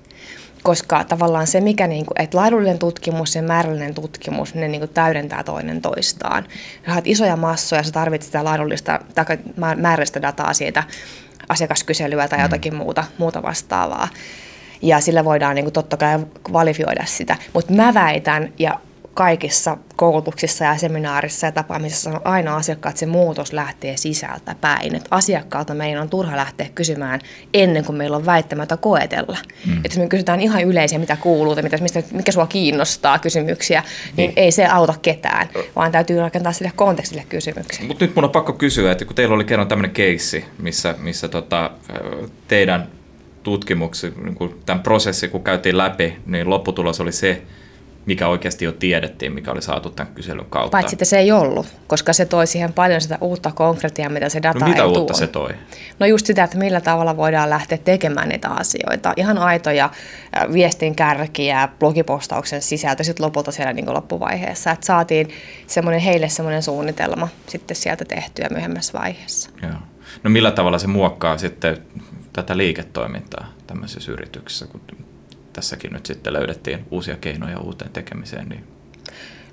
Koska 0.63 1.03
tavallaan 1.03 1.47
se, 1.47 1.61
mikä, 1.61 1.87
niin 1.87 2.05
kuin, 2.05 2.21
että 2.21 2.37
laadullinen 2.37 2.79
tutkimus 2.79 3.35
ja 3.35 3.43
määrällinen 3.43 3.93
tutkimus, 3.93 4.55
ne 4.55 4.67
niin 4.67 4.81
kuin 4.81 4.93
täydentää 4.93 5.43
toinen 5.43 5.81
toistaan. 5.81 6.45
Sä 6.85 6.95
oot 6.95 7.07
isoja 7.07 7.35
massoja, 7.35 7.83
sä 7.83 7.91
tarvitset 7.91 8.27
sitä 8.27 8.43
laadullista 8.43 8.99
tai 9.15 9.25
määrällistä 9.77 10.21
dataa 10.21 10.53
siitä 10.53 10.83
asiakaskyselyä 11.49 12.27
tai 12.27 12.39
mm. 12.39 12.43
jotakin 12.43 12.75
muuta, 12.75 13.03
muuta 13.17 13.43
vastaavaa 13.43 14.07
ja 14.81 14.99
sillä 14.99 15.25
voidaan 15.25 15.55
niin 15.55 15.65
kuin 15.65 15.73
totta 15.73 15.97
kai 15.97 16.19
kvalifioida 16.43 17.05
sitä. 17.05 17.35
Mutta 17.53 17.73
mä 17.73 17.93
väitän, 17.93 18.53
ja 18.59 18.79
kaikissa 19.15 19.77
koulutuksissa 19.95 20.65
ja 20.65 20.77
seminaarissa 20.77 21.47
ja 21.47 21.51
tapaamisissa 21.51 22.09
on 22.09 22.21
aina 22.23 22.55
asiakkaat, 22.55 22.91
että 22.91 22.99
se 22.99 23.05
muutos 23.05 23.53
lähtee 23.53 23.97
sisältä 23.97 24.55
päin. 24.61 24.95
Että 24.95 25.07
asiakkaalta 25.11 25.73
meidän 25.73 26.01
on 26.01 26.09
turha 26.09 26.37
lähteä 26.37 26.67
kysymään 26.75 27.19
ennen 27.53 27.85
kuin 27.85 27.95
meillä 27.95 28.17
on 28.17 28.25
väittämättä 28.25 28.77
koetella. 28.77 29.37
Mm. 29.65 29.77
Että 29.77 29.87
jos 29.89 29.97
me 29.97 30.07
kysytään 30.07 30.39
ihan 30.39 30.63
yleisiä, 30.63 30.99
mitä 30.99 31.15
kuuluu 31.15 31.55
tai 31.55 31.63
mitä, 31.63 31.77
mistä, 31.77 32.03
mikä 32.11 32.31
sua 32.31 32.47
kiinnostaa 32.47 33.19
kysymyksiä, 33.19 33.83
niin, 34.05 34.15
niin 34.17 34.33
ei 34.35 34.51
se 34.51 34.65
auta 34.65 34.93
ketään, 35.01 35.49
vaan 35.75 35.91
täytyy 35.91 36.19
rakentaa 36.19 36.53
sille 36.53 36.71
kontekstille 36.75 37.25
kysymyksiä. 37.29 37.87
Mutta 37.87 38.05
nyt 38.05 38.15
mun 38.15 38.23
on 38.23 38.31
pakko 38.31 38.53
kysyä, 38.53 38.91
että 38.91 39.05
kun 39.05 39.15
teillä 39.15 39.35
oli 39.35 39.43
kerran 39.43 39.67
tämmöinen 39.67 39.91
keissi, 39.91 40.45
missä, 40.57 40.95
missä 40.97 41.27
tota, 41.27 41.71
teidän 42.47 42.87
tutkimuksen, 43.45 44.13
niin 44.23 44.35
kuin 44.35 44.61
tämän 44.65 44.83
prosessin 44.83 45.29
kun 45.29 45.43
käytiin 45.43 45.77
läpi, 45.77 46.17
niin 46.25 46.49
lopputulos 46.49 47.01
oli 47.01 47.11
se, 47.11 47.41
mikä 48.05 48.27
oikeasti 48.27 48.65
jo 48.65 48.71
tiedettiin, 48.71 49.33
mikä 49.33 49.51
oli 49.51 49.61
saatu 49.61 49.89
tämän 49.89 50.13
kyselyn 50.13 50.45
kautta. 50.49 50.71
Paitsi 50.71 50.95
että 50.95 51.05
se 51.05 51.19
ei 51.19 51.31
ollut, 51.31 51.67
koska 51.87 52.13
se 52.13 52.25
toi 52.25 52.47
siihen 52.47 52.73
paljon 52.73 53.01
sitä 53.01 53.17
uutta 53.21 53.51
konkretiaa, 53.51 54.09
mitä 54.09 54.29
se 54.29 54.43
data 54.43 54.59
no, 54.59 54.67
mitä 54.67 54.81
ei 54.81 54.87
uutta 54.87 55.13
tuo. 55.13 55.19
se 55.19 55.27
toi? 55.27 55.49
No 55.99 56.05
just 56.05 56.25
sitä, 56.25 56.43
että 56.43 56.57
millä 56.57 56.81
tavalla 56.81 57.17
voidaan 57.17 57.49
lähteä 57.49 57.77
tekemään 57.77 58.29
niitä 58.29 58.49
asioita. 58.49 59.13
Ihan 59.17 59.37
aitoja 59.37 59.89
viestin 60.53 60.95
kärkiä, 60.95 61.69
blogipostauksen 61.79 62.61
sisältö 62.61 63.03
sitten 63.03 63.25
lopulta 63.25 63.51
siellä 63.51 63.73
niin 63.73 63.93
loppuvaiheessa. 63.93 64.71
Että 64.71 64.85
saatiin 64.85 65.29
semmoinen, 65.67 66.01
heille 66.01 66.29
semmoinen 66.29 66.63
suunnitelma 66.63 67.27
sitten 67.47 67.75
sieltä 67.75 68.05
tehtyä 68.05 68.47
myöhemmässä 68.51 68.99
vaiheessa. 68.99 69.49
Joo. 69.61 69.71
No 70.23 70.29
millä 70.29 70.51
tavalla 70.51 70.79
se 70.79 70.87
muokkaa 70.87 71.37
sitten 71.37 71.77
tätä 72.35 72.57
liiketoimintaa 72.57 73.47
tämmöisessä 73.67 74.11
yrityksessä, 74.11 74.67
kun 74.67 74.81
tässäkin 75.53 75.93
nyt 75.93 76.05
sitten 76.05 76.33
löydettiin 76.33 76.85
uusia 76.91 77.15
keinoja 77.15 77.59
uuteen 77.59 77.91
tekemiseen? 77.91 78.49
Niin... 78.49 78.63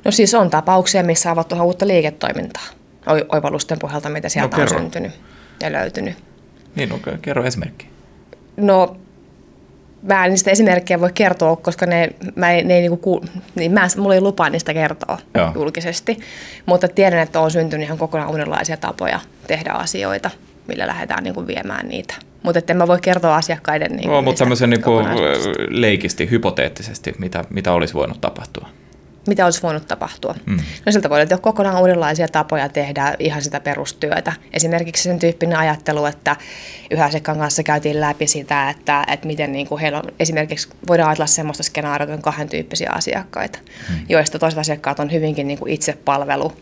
No 0.04 0.10
siis 0.10 0.34
on 0.34 0.50
tapauksia, 0.50 1.02
missä 1.02 1.30
avattu 1.30 1.54
uutta 1.62 1.86
liiketoimintaa 1.86 2.66
oivallusten 3.06 3.78
pohjalta, 3.78 4.08
mitä 4.08 4.28
sieltä 4.28 4.56
no, 4.56 4.62
on 4.62 4.68
syntynyt 4.68 5.12
ja 5.60 5.72
löytynyt. 5.72 6.14
Niin, 6.74 6.92
okay. 6.92 7.18
kerro 7.22 7.44
esimerkki. 7.44 7.86
No 8.56 8.96
mä 10.02 10.24
en 10.24 10.30
niistä 10.30 10.50
esimerkkejä 10.50 11.00
voi 11.00 11.12
kertoa, 11.14 11.56
koska 11.56 11.86
ne, 11.86 12.08
mä 12.36 12.46
ne 12.46 12.74
ei 12.74 12.80
niinku, 12.80 13.24
niin 13.54 13.72
mä, 13.72 13.88
mulla 13.96 14.14
ei 14.14 14.20
lupaa 14.20 14.50
niistä 14.50 14.74
kertoa 14.74 15.18
Joo. 15.34 15.52
julkisesti, 15.54 16.18
mutta 16.66 16.88
tiedän, 16.88 17.20
että 17.20 17.40
on 17.40 17.50
syntynyt 17.50 17.86
ihan 17.86 17.98
kokonaan 17.98 18.30
uudenlaisia 18.30 18.76
tapoja 18.76 19.20
tehdä 19.46 19.72
asioita, 19.72 20.30
millä 20.68 20.86
lähdetään 20.86 21.24
niinku 21.24 21.46
viemään 21.46 21.88
niitä 21.88 22.14
mutta 22.42 22.60
en 22.68 22.76
mä 22.76 22.88
voi 22.88 22.98
kertoa 23.00 23.36
asiakkaiden 23.36 23.92
niin 23.96 24.10
no, 24.10 24.22
mutta 24.22 24.38
tämmöisen 24.38 24.70
niin 24.70 24.82
kuin 24.82 25.06
leikisti, 25.68 26.30
hypoteettisesti, 26.30 27.12
mitä, 27.18 27.44
mitä 27.50 27.72
olisi 27.72 27.94
voinut 27.94 28.20
tapahtua? 28.20 28.68
Mitä 29.26 29.44
olisi 29.44 29.62
voinut 29.62 29.88
tapahtua? 29.88 30.34
Mm. 30.46 30.58
No 30.86 30.92
siltä 30.92 31.10
voi 31.10 31.20
olla 31.20 31.38
kokonaan 31.38 31.80
uudenlaisia 31.80 32.28
tapoja 32.28 32.68
tehdä 32.68 33.14
ihan 33.18 33.42
sitä 33.42 33.60
perustyötä. 33.60 34.32
Esimerkiksi 34.52 35.02
sen 35.02 35.18
tyyppinen 35.18 35.58
ajattelu, 35.58 36.04
että 36.04 36.36
yhä 36.90 37.04
asiakkaan 37.04 37.38
kanssa 37.38 37.62
käytiin 37.62 38.00
läpi 38.00 38.26
sitä, 38.26 38.70
että, 38.70 39.04
että 39.08 39.26
miten 39.26 39.52
niin 39.52 39.66
kuin 39.66 39.80
heillä 39.80 39.98
on, 39.98 40.04
esimerkiksi 40.20 40.68
voidaan 40.88 41.08
ajatella 41.08 41.26
sellaista 41.26 41.62
skenaarioita, 41.62 42.14
että 42.14 42.28
on 42.28 42.32
kahden 42.32 42.48
tyyppisiä 42.48 42.90
asiakkaita, 42.94 43.58
mm. 43.90 43.96
joista 44.08 44.38
toiset 44.38 44.58
asiakkaat 44.58 45.00
on 45.00 45.12
hyvinkin 45.12 45.48
niin 45.48 45.58
kuin 45.58 45.72
itsepalvelu 45.72 46.52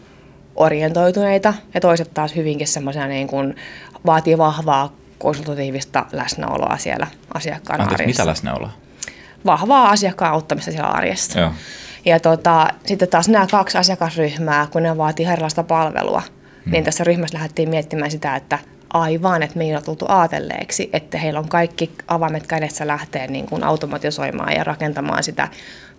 orientoituneita 0.57 1.55
ja 1.75 1.81
toiset 1.81 2.11
taas 2.15 2.37
hyvinkin 2.37 2.67
semmoisia 2.67 3.07
niin 3.07 3.27
kuin 3.27 3.57
vaatii 4.07 4.39
vahvaa 4.39 5.00
konsultatiivista 5.21 6.07
läsnäoloa 6.13 6.77
siellä 6.77 7.07
asiakkaan 7.35 7.81
Anteeksi, 7.81 8.03
arjessa. 8.03 8.23
mitä 8.23 8.31
läsnäoloa? 8.31 8.71
Vahvaa 9.47 9.91
asiakkaan 9.91 10.33
auttamista 10.33 10.71
siellä 10.71 10.89
arjessa. 10.89 11.41
Joo. 11.41 11.53
Ja 12.05 12.21
tota, 12.21 12.69
sitten 12.87 13.09
taas 13.09 13.29
nämä 13.29 13.47
kaksi 13.51 13.79
asiakasryhmää, 13.79 14.67
kun 14.73 14.83
ne 14.83 14.97
vaatii 14.97 15.27
erilaista 15.27 15.63
palvelua, 15.63 16.23
hmm. 16.65 16.73
niin 16.73 16.85
tässä 16.85 17.05
ryhmässä 17.05 17.37
lähdettiin 17.39 17.69
miettimään 17.69 18.11
sitä, 18.11 18.37
että 18.37 18.59
aivan, 18.93 19.43
että 19.43 19.59
meillä 19.59 19.79
on 19.79 19.85
tultu 19.85 20.05
aatelleeksi, 20.09 20.91
että 20.93 21.19
heillä 21.19 21.41
on 21.41 21.49
kaikki 21.49 21.91
avaimet 22.09 22.47
kädessä 22.47 22.87
lähteä 22.87 23.27
niin 23.27 23.47
kuin 23.47 23.65
automatisoimaan 23.65 24.53
ja 24.53 24.65
rakentamaan 24.65 25.23
sitä 25.23 25.49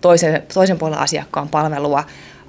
toisen, 0.01 0.43
toisen 0.53 0.77
puolen 0.77 0.99
asiakkaan 0.99 1.49
palvelua 1.49 2.03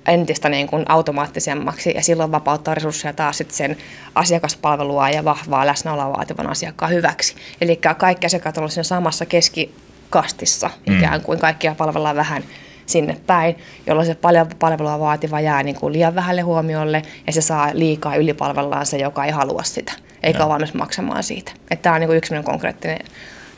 entistä 0.07 0.49
niin 0.49 0.67
kuin 0.67 0.85
automaattisemmaksi 0.89 1.93
ja 1.95 2.03
silloin 2.03 2.33
vapauttaa 2.33 2.75
resursseja 2.75 3.13
taas 3.13 3.39
sit 3.39 3.51
sen 3.51 3.77
asiakaspalvelua 4.15 5.11
ja 5.11 5.25
vahvaa 5.25 5.67
läsnäoloa 5.67 6.17
vaativan 6.17 6.51
asiakkaan 6.51 6.93
hyväksi. 6.93 7.35
Eli 7.61 7.81
kaikki 7.99 8.27
asiakkaat 8.27 8.59
ovat 8.59 8.73
siinä 8.73 8.83
samassa 8.83 9.27
keskikastissa 9.27 10.71
mm. 10.87 10.97
ikään 10.97 11.21
kuin 11.21 11.39
kaikkia 11.39 11.75
palvellaan 11.75 12.17
vähän 12.17 12.45
sinne 12.87 13.17
päin, 13.27 13.57
jolloin 13.87 14.07
se 14.07 14.15
paljon 14.15 14.47
palvelua 14.59 14.99
vaativa 14.99 15.41
jää 15.41 15.63
niin 15.63 15.77
kuin 15.77 15.93
liian 15.93 16.15
vähälle 16.15 16.43
huomiolle 16.43 17.03
ja 17.27 17.33
se 17.33 17.41
saa 17.41 17.71
liikaa 17.73 18.17
ylipalvellaan 18.17 18.87
se, 18.87 18.99
joka 18.99 19.25
ei 19.25 19.31
halua 19.31 19.63
sitä, 19.63 19.93
eikä 20.23 20.45
ole 20.45 20.53
valmis 20.53 20.75
maksamaan 20.75 21.23
siitä. 21.23 21.53
Että 21.71 21.83
tämä 21.83 21.95
on 21.95 22.01
niin 22.01 22.09
kuin 22.09 22.17
yksi 22.17 22.35
konkreettinen 22.45 22.99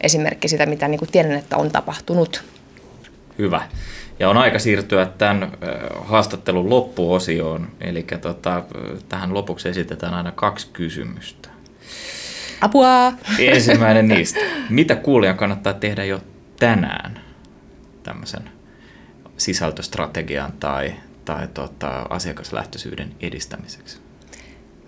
esimerkki 0.01 0.49
sitä, 0.49 0.67
mitä 0.67 0.89
niin 0.89 0.99
kuin 0.99 1.13
tiedän, 1.13 1.33
että 1.33 1.57
on 1.57 1.71
tapahtunut. 1.71 2.45
Hyvä. 3.39 3.63
Ja 4.25 4.31
on 4.31 4.37
aika 4.37 4.59
siirtyä 4.59 5.07
tämän 5.07 5.53
haastattelun 6.05 6.71
loppuosioon, 6.71 7.69
eli 7.81 8.07
tota, 8.21 8.63
tähän 9.09 9.35
lopuksi 9.35 9.69
esitetään 9.69 10.15
aina 10.15 10.33
kaksi 10.33 10.69
kysymystä. 10.73 11.49
Apua! 12.61 13.13
Ensimmäinen 13.39 14.09
niistä. 14.09 14.41
Mitä 14.71 14.97
kuulijan 14.97 15.37
kannattaa 15.37 15.73
tehdä 15.73 16.05
jo 16.05 16.21
tänään 16.61 17.21
tämmöisen 18.03 18.51
sisältöstrategian 19.37 20.53
tai, 20.53 20.95
tai 21.25 21.49
tota, 21.55 22.07
asiakaslähtöisyyden 22.11 23.15
edistämiseksi? 23.21 23.99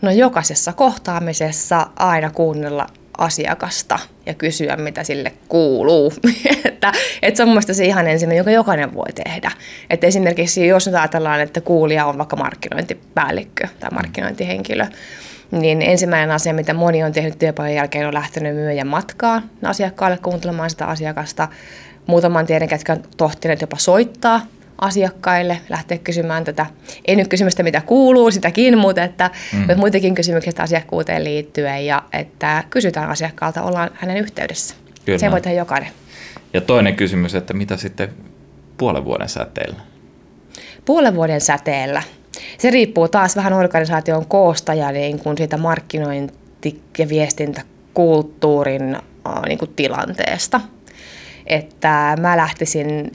No 0.02 0.10
jokaisessa 0.10 0.72
kohtaamisessa 0.72 1.90
aina 1.96 2.30
kuunnella 2.30 2.86
asiakasta 3.18 3.98
ja 4.26 4.34
kysyä, 4.34 4.76
mitä 4.76 5.04
sille 5.04 5.32
kuuluu. 5.48 6.12
että, 6.64 6.92
että 7.22 7.36
se 7.36 7.42
on 7.42 7.48
mielestäni 7.48 7.76
se 7.76 7.84
ihan 7.84 8.06
ensimmäinen, 8.06 8.36
jonka 8.36 8.50
jokainen 8.50 8.94
voi 8.94 9.12
tehdä. 9.24 9.50
Että 9.90 10.06
esimerkiksi 10.06 10.66
jos 10.66 10.86
nyt 10.86 10.94
ajatellaan, 10.94 11.40
että 11.40 11.60
kuulija 11.60 12.06
on 12.06 12.18
vaikka 12.18 12.36
markkinointipäällikkö 12.36 13.68
tai 13.80 13.90
markkinointihenkilö, 13.90 14.86
niin 15.50 15.82
ensimmäinen 15.82 16.30
asia, 16.30 16.54
mitä 16.54 16.74
moni 16.74 17.04
on 17.04 17.12
tehnyt 17.12 17.38
työpajan 17.38 17.74
jälkeen, 17.74 18.08
on 18.08 18.14
lähtenyt 18.14 18.54
myyjän 18.54 18.86
matkaan 18.86 19.50
asiakkaalle 19.62 20.18
kuuntelemaan 20.18 20.70
sitä 20.70 20.86
asiakasta. 20.86 21.48
Muutaman 22.06 22.46
tiedän, 22.46 22.68
ketkä 22.68 22.92
on 22.92 23.02
tohtineet 23.16 23.60
jopa 23.60 23.76
soittaa 23.78 24.40
asiakkaille, 24.78 25.60
lähteä 25.68 25.98
kysymään 25.98 26.44
tätä, 26.44 26.66
ei 27.04 27.16
nyt 27.16 27.28
kysymystä 27.28 27.62
mitä 27.62 27.80
kuuluu, 27.80 28.30
sitäkin, 28.30 28.78
mutta 28.78 29.02
että 29.02 29.30
mm. 29.52 29.78
muitakin 29.78 30.14
kysymyksiä 30.14 30.52
asiakkuuteen 30.58 31.24
liittyen 31.24 31.86
ja 31.86 32.02
että 32.12 32.64
kysytään 32.70 33.10
asiakkaalta, 33.10 33.62
ollaan 33.62 33.90
hänen 33.94 34.16
yhteydessä. 34.16 34.74
Kyllä. 35.04 35.18
Se 35.18 35.30
voi 35.30 35.40
tehdä 35.40 35.58
jokainen. 35.58 35.88
Ja 36.54 36.60
toinen 36.60 36.96
kysymys, 36.96 37.34
että 37.34 37.54
mitä 37.54 37.76
sitten 37.76 38.08
puolen 38.76 39.04
vuoden 39.04 39.28
säteellä? 39.28 39.80
Puolen 40.84 41.14
vuoden 41.14 41.40
säteellä. 41.40 42.02
Se 42.58 42.70
riippuu 42.70 43.08
taas 43.08 43.36
vähän 43.36 43.52
organisaation 43.52 44.26
koosta 44.26 44.74
ja 44.74 44.92
niin 44.92 45.18
kuin 45.18 45.36
siitä 45.36 45.56
markkinointi- 45.56 46.80
ja 46.98 47.08
viestintäkulttuurin 47.08 48.96
niin 49.46 49.58
kuin 49.58 49.72
tilanteesta. 49.76 50.60
Että 51.46 52.16
mä 52.20 52.36
lähtisin 52.36 53.12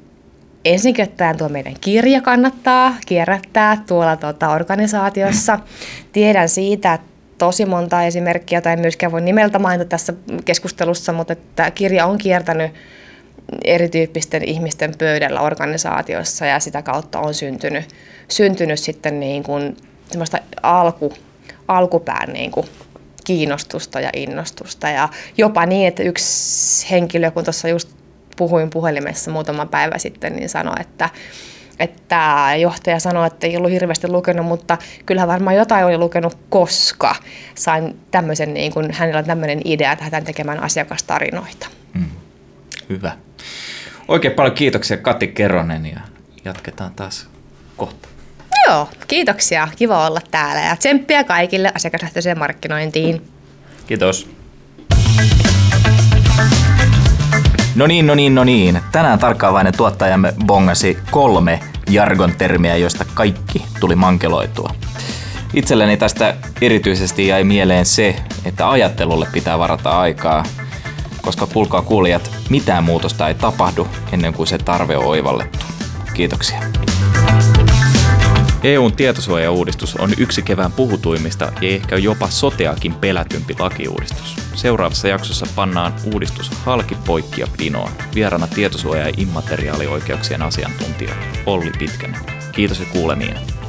ensin 0.65 0.95
ottaen 1.01 1.37
tuo 1.37 1.49
meidän 1.49 1.75
kirja 1.81 2.21
kannattaa 2.21 2.95
kierrättää 3.05 3.83
tuolla 3.87 4.15
tuota, 4.17 4.49
organisaatiossa. 4.49 5.59
Tiedän 6.13 6.49
siitä, 6.49 6.93
että 6.93 7.07
tosi 7.37 7.65
monta 7.65 8.03
esimerkkiä, 8.03 8.61
tai 8.61 8.73
en 8.73 8.79
myöskään 8.79 9.11
voi 9.11 9.21
nimeltä 9.21 9.59
mainita 9.59 9.89
tässä 9.89 10.13
keskustelussa, 10.45 11.13
mutta 11.13 11.33
että 11.33 11.71
kirja 11.71 12.05
on 12.05 12.17
kiertänyt 12.17 12.71
erityyppisten 13.65 14.43
ihmisten 14.43 14.93
pöydällä 14.97 15.41
organisaatiossa 15.41 16.45
ja 16.45 16.59
sitä 16.59 16.81
kautta 16.81 17.19
on 17.19 17.33
syntynyt, 17.33 17.85
syntynyt 18.27 18.79
sitten 18.79 19.19
niin 19.19 19.43
kuin 19.43 19.77
semmoista 20.11 20.37
alku, 20.63 21.13
alkupään 21.67 22.33
niin 22.33 22.51
kuin 22.51 22.67
kiinnostusta 23.23 23.99
ja 23.99 24.09
innostusta 24.15 24.89
ja 24.89 25.09
jopa 25.37 25.65
niin, 25.65 25.87
että 25.87 26.03
yksi 26.03 26.91
henkilö, 26.91 27.31
kun 27.31 27.43
tuossa 27.43 27.67
just 27.67 27.89
puhuin 28.41 28.69
puhelimessa 28.69 29.31
muutama 29.31 29.65
päivä 29.65 29.97
sitten, 29.97 30.35
niin 30.35 30.49
sanoi, 30.49 30.75
että 30.79 31.09
että 31.79 32.49
johtaja 32.59 32.99
sanoi, 32.99 33.27
että 33.27 33.47
ei 33.47 33.57
ollut 33.57 33.71
hirveästi 33.71 34.07
lukenut, 34.07 34.45
mutta 34.45 34.77
kyllähän 35.05 35.27
varmaan 35.27 35.55
jotain 35.55 35.85
oli 35.85 35.97
lukenut, 35.97 36.37
koska 36.49 37.15
sain 37.55 37.99
tämmöisen, 38.11 38.53
niin 38.53 38.73
kuin, 38.73 38.91
hänellä 38.91 39.19
on 39.19 39.25
tämmöinen 39.25 39.61
idea, 39.65 39.91
että 39.91 40.05
hän 40.11 40.23
tekemään 40.23 40.63
asiakastarinoita. 40.63 41.67
Mm. 41.93 42.05
Hyvä. 42.89 43.11
Oikein 44.07 44.33
paljon 44.33 44.55
kiitoksia 44.55 44.97
Kati 44.97 45.27
Keronen 45.27 45.85
ja 45.85 45.99
jatketaan 46.45 46.91
taas 46.95 47.27
kohta. 47.77 48.07
Joo, 48.67 48.89
kiitoksia. 49.07 49.67
Kiva 49.75 50.07
olla 50.07 50.21
täällä 50.31 50.61
ja 50.61 50.75
tsemppiä 50.75 51.23
kaikille 51.23 51.71
asiakaslähtöiseen 51.75 52.39
markkinointiin. 52.39 53.21
Kiitos. 53.87 54.29
No 57.75 57.87
niin, 57.87 58.07
no 58.07 58.15
niin, 58.15 58.35
no 58.35 58.43
niin. 58.43 58.81
Tänään 58.91 59.19
tarkkaavainen 59.19 59.77
tuottajamme 59.77 60.33
bongasi 60.45 60.97
kolme 61.11 61.59
jargon-termiä, 61.89 62.75
joista 62.75 63.05
kaikki 63.13 63.65
tuli 63.79 63.95
mankeloitua. 63.95 64.73
Itselleni 65.53 65.97
tästä 65.97 66.35
erityisesti 66.61 67.27
jäi 67.27 67.43
mieleen 67.43 67.85
se, 67.85 68.15
että 68.45 68.69
ajattelulle 68.69 69.27
pitää 69.33 69.59
varata 69.59 69.99
aikaa, 69.99 70.43
koska 71.21 71.47
kuulkaa 71.47 71.81
kuulijat, 71.81 72.31
mitään 72.49 72.83
muutosta 72.83 73.27
ei 73.27 73.33
tapahdu 73.33 73.87
ennen 74.11 74.33
kuin 74.33 74.47
se 74.47 74.57
tarve 74.57 74.97
on 74.97 75.05
oivallettu. 75.05 75.65
Kiitoksia. 76.13 76.90
EUn 78.63 78.93
tietosuojauudistus 78.93 79.95
on 79.95 80.09
yksi 80.17 80.41
kevään 80.41 80.71
puhutuimmista 80.71 81.51
ja 81.61 81.69
ehkä 81.69 81.97
jopa 81.97 82.29
soteakin 82.29 82.93
pelätympi 82.93 83.55
lakiuudistus. 83.59 84.35
Seuraavassa 84.55 85.07
jaksossa 85.07 85.45
pannaan 85.55 85.93
uudistus 86.13 86.51
halki 86.51 86.97
poikki 87.07 87.41
ja 87.41 87.47
pinoon. 87.57 87.91
Vierana 88.15 88.47
tietosuoja- 88.47 89.07
ja 89.07 89.13
immateriaalioikeuksien 89.17 90.41
asiantuntija 90.41 91.13
Olli 91.45 91.71
Pitkänen. 91.79 92.21
Kiitos 92.51 92.79
ja 92.79 92.85
kuulemiin. 92.85 93.60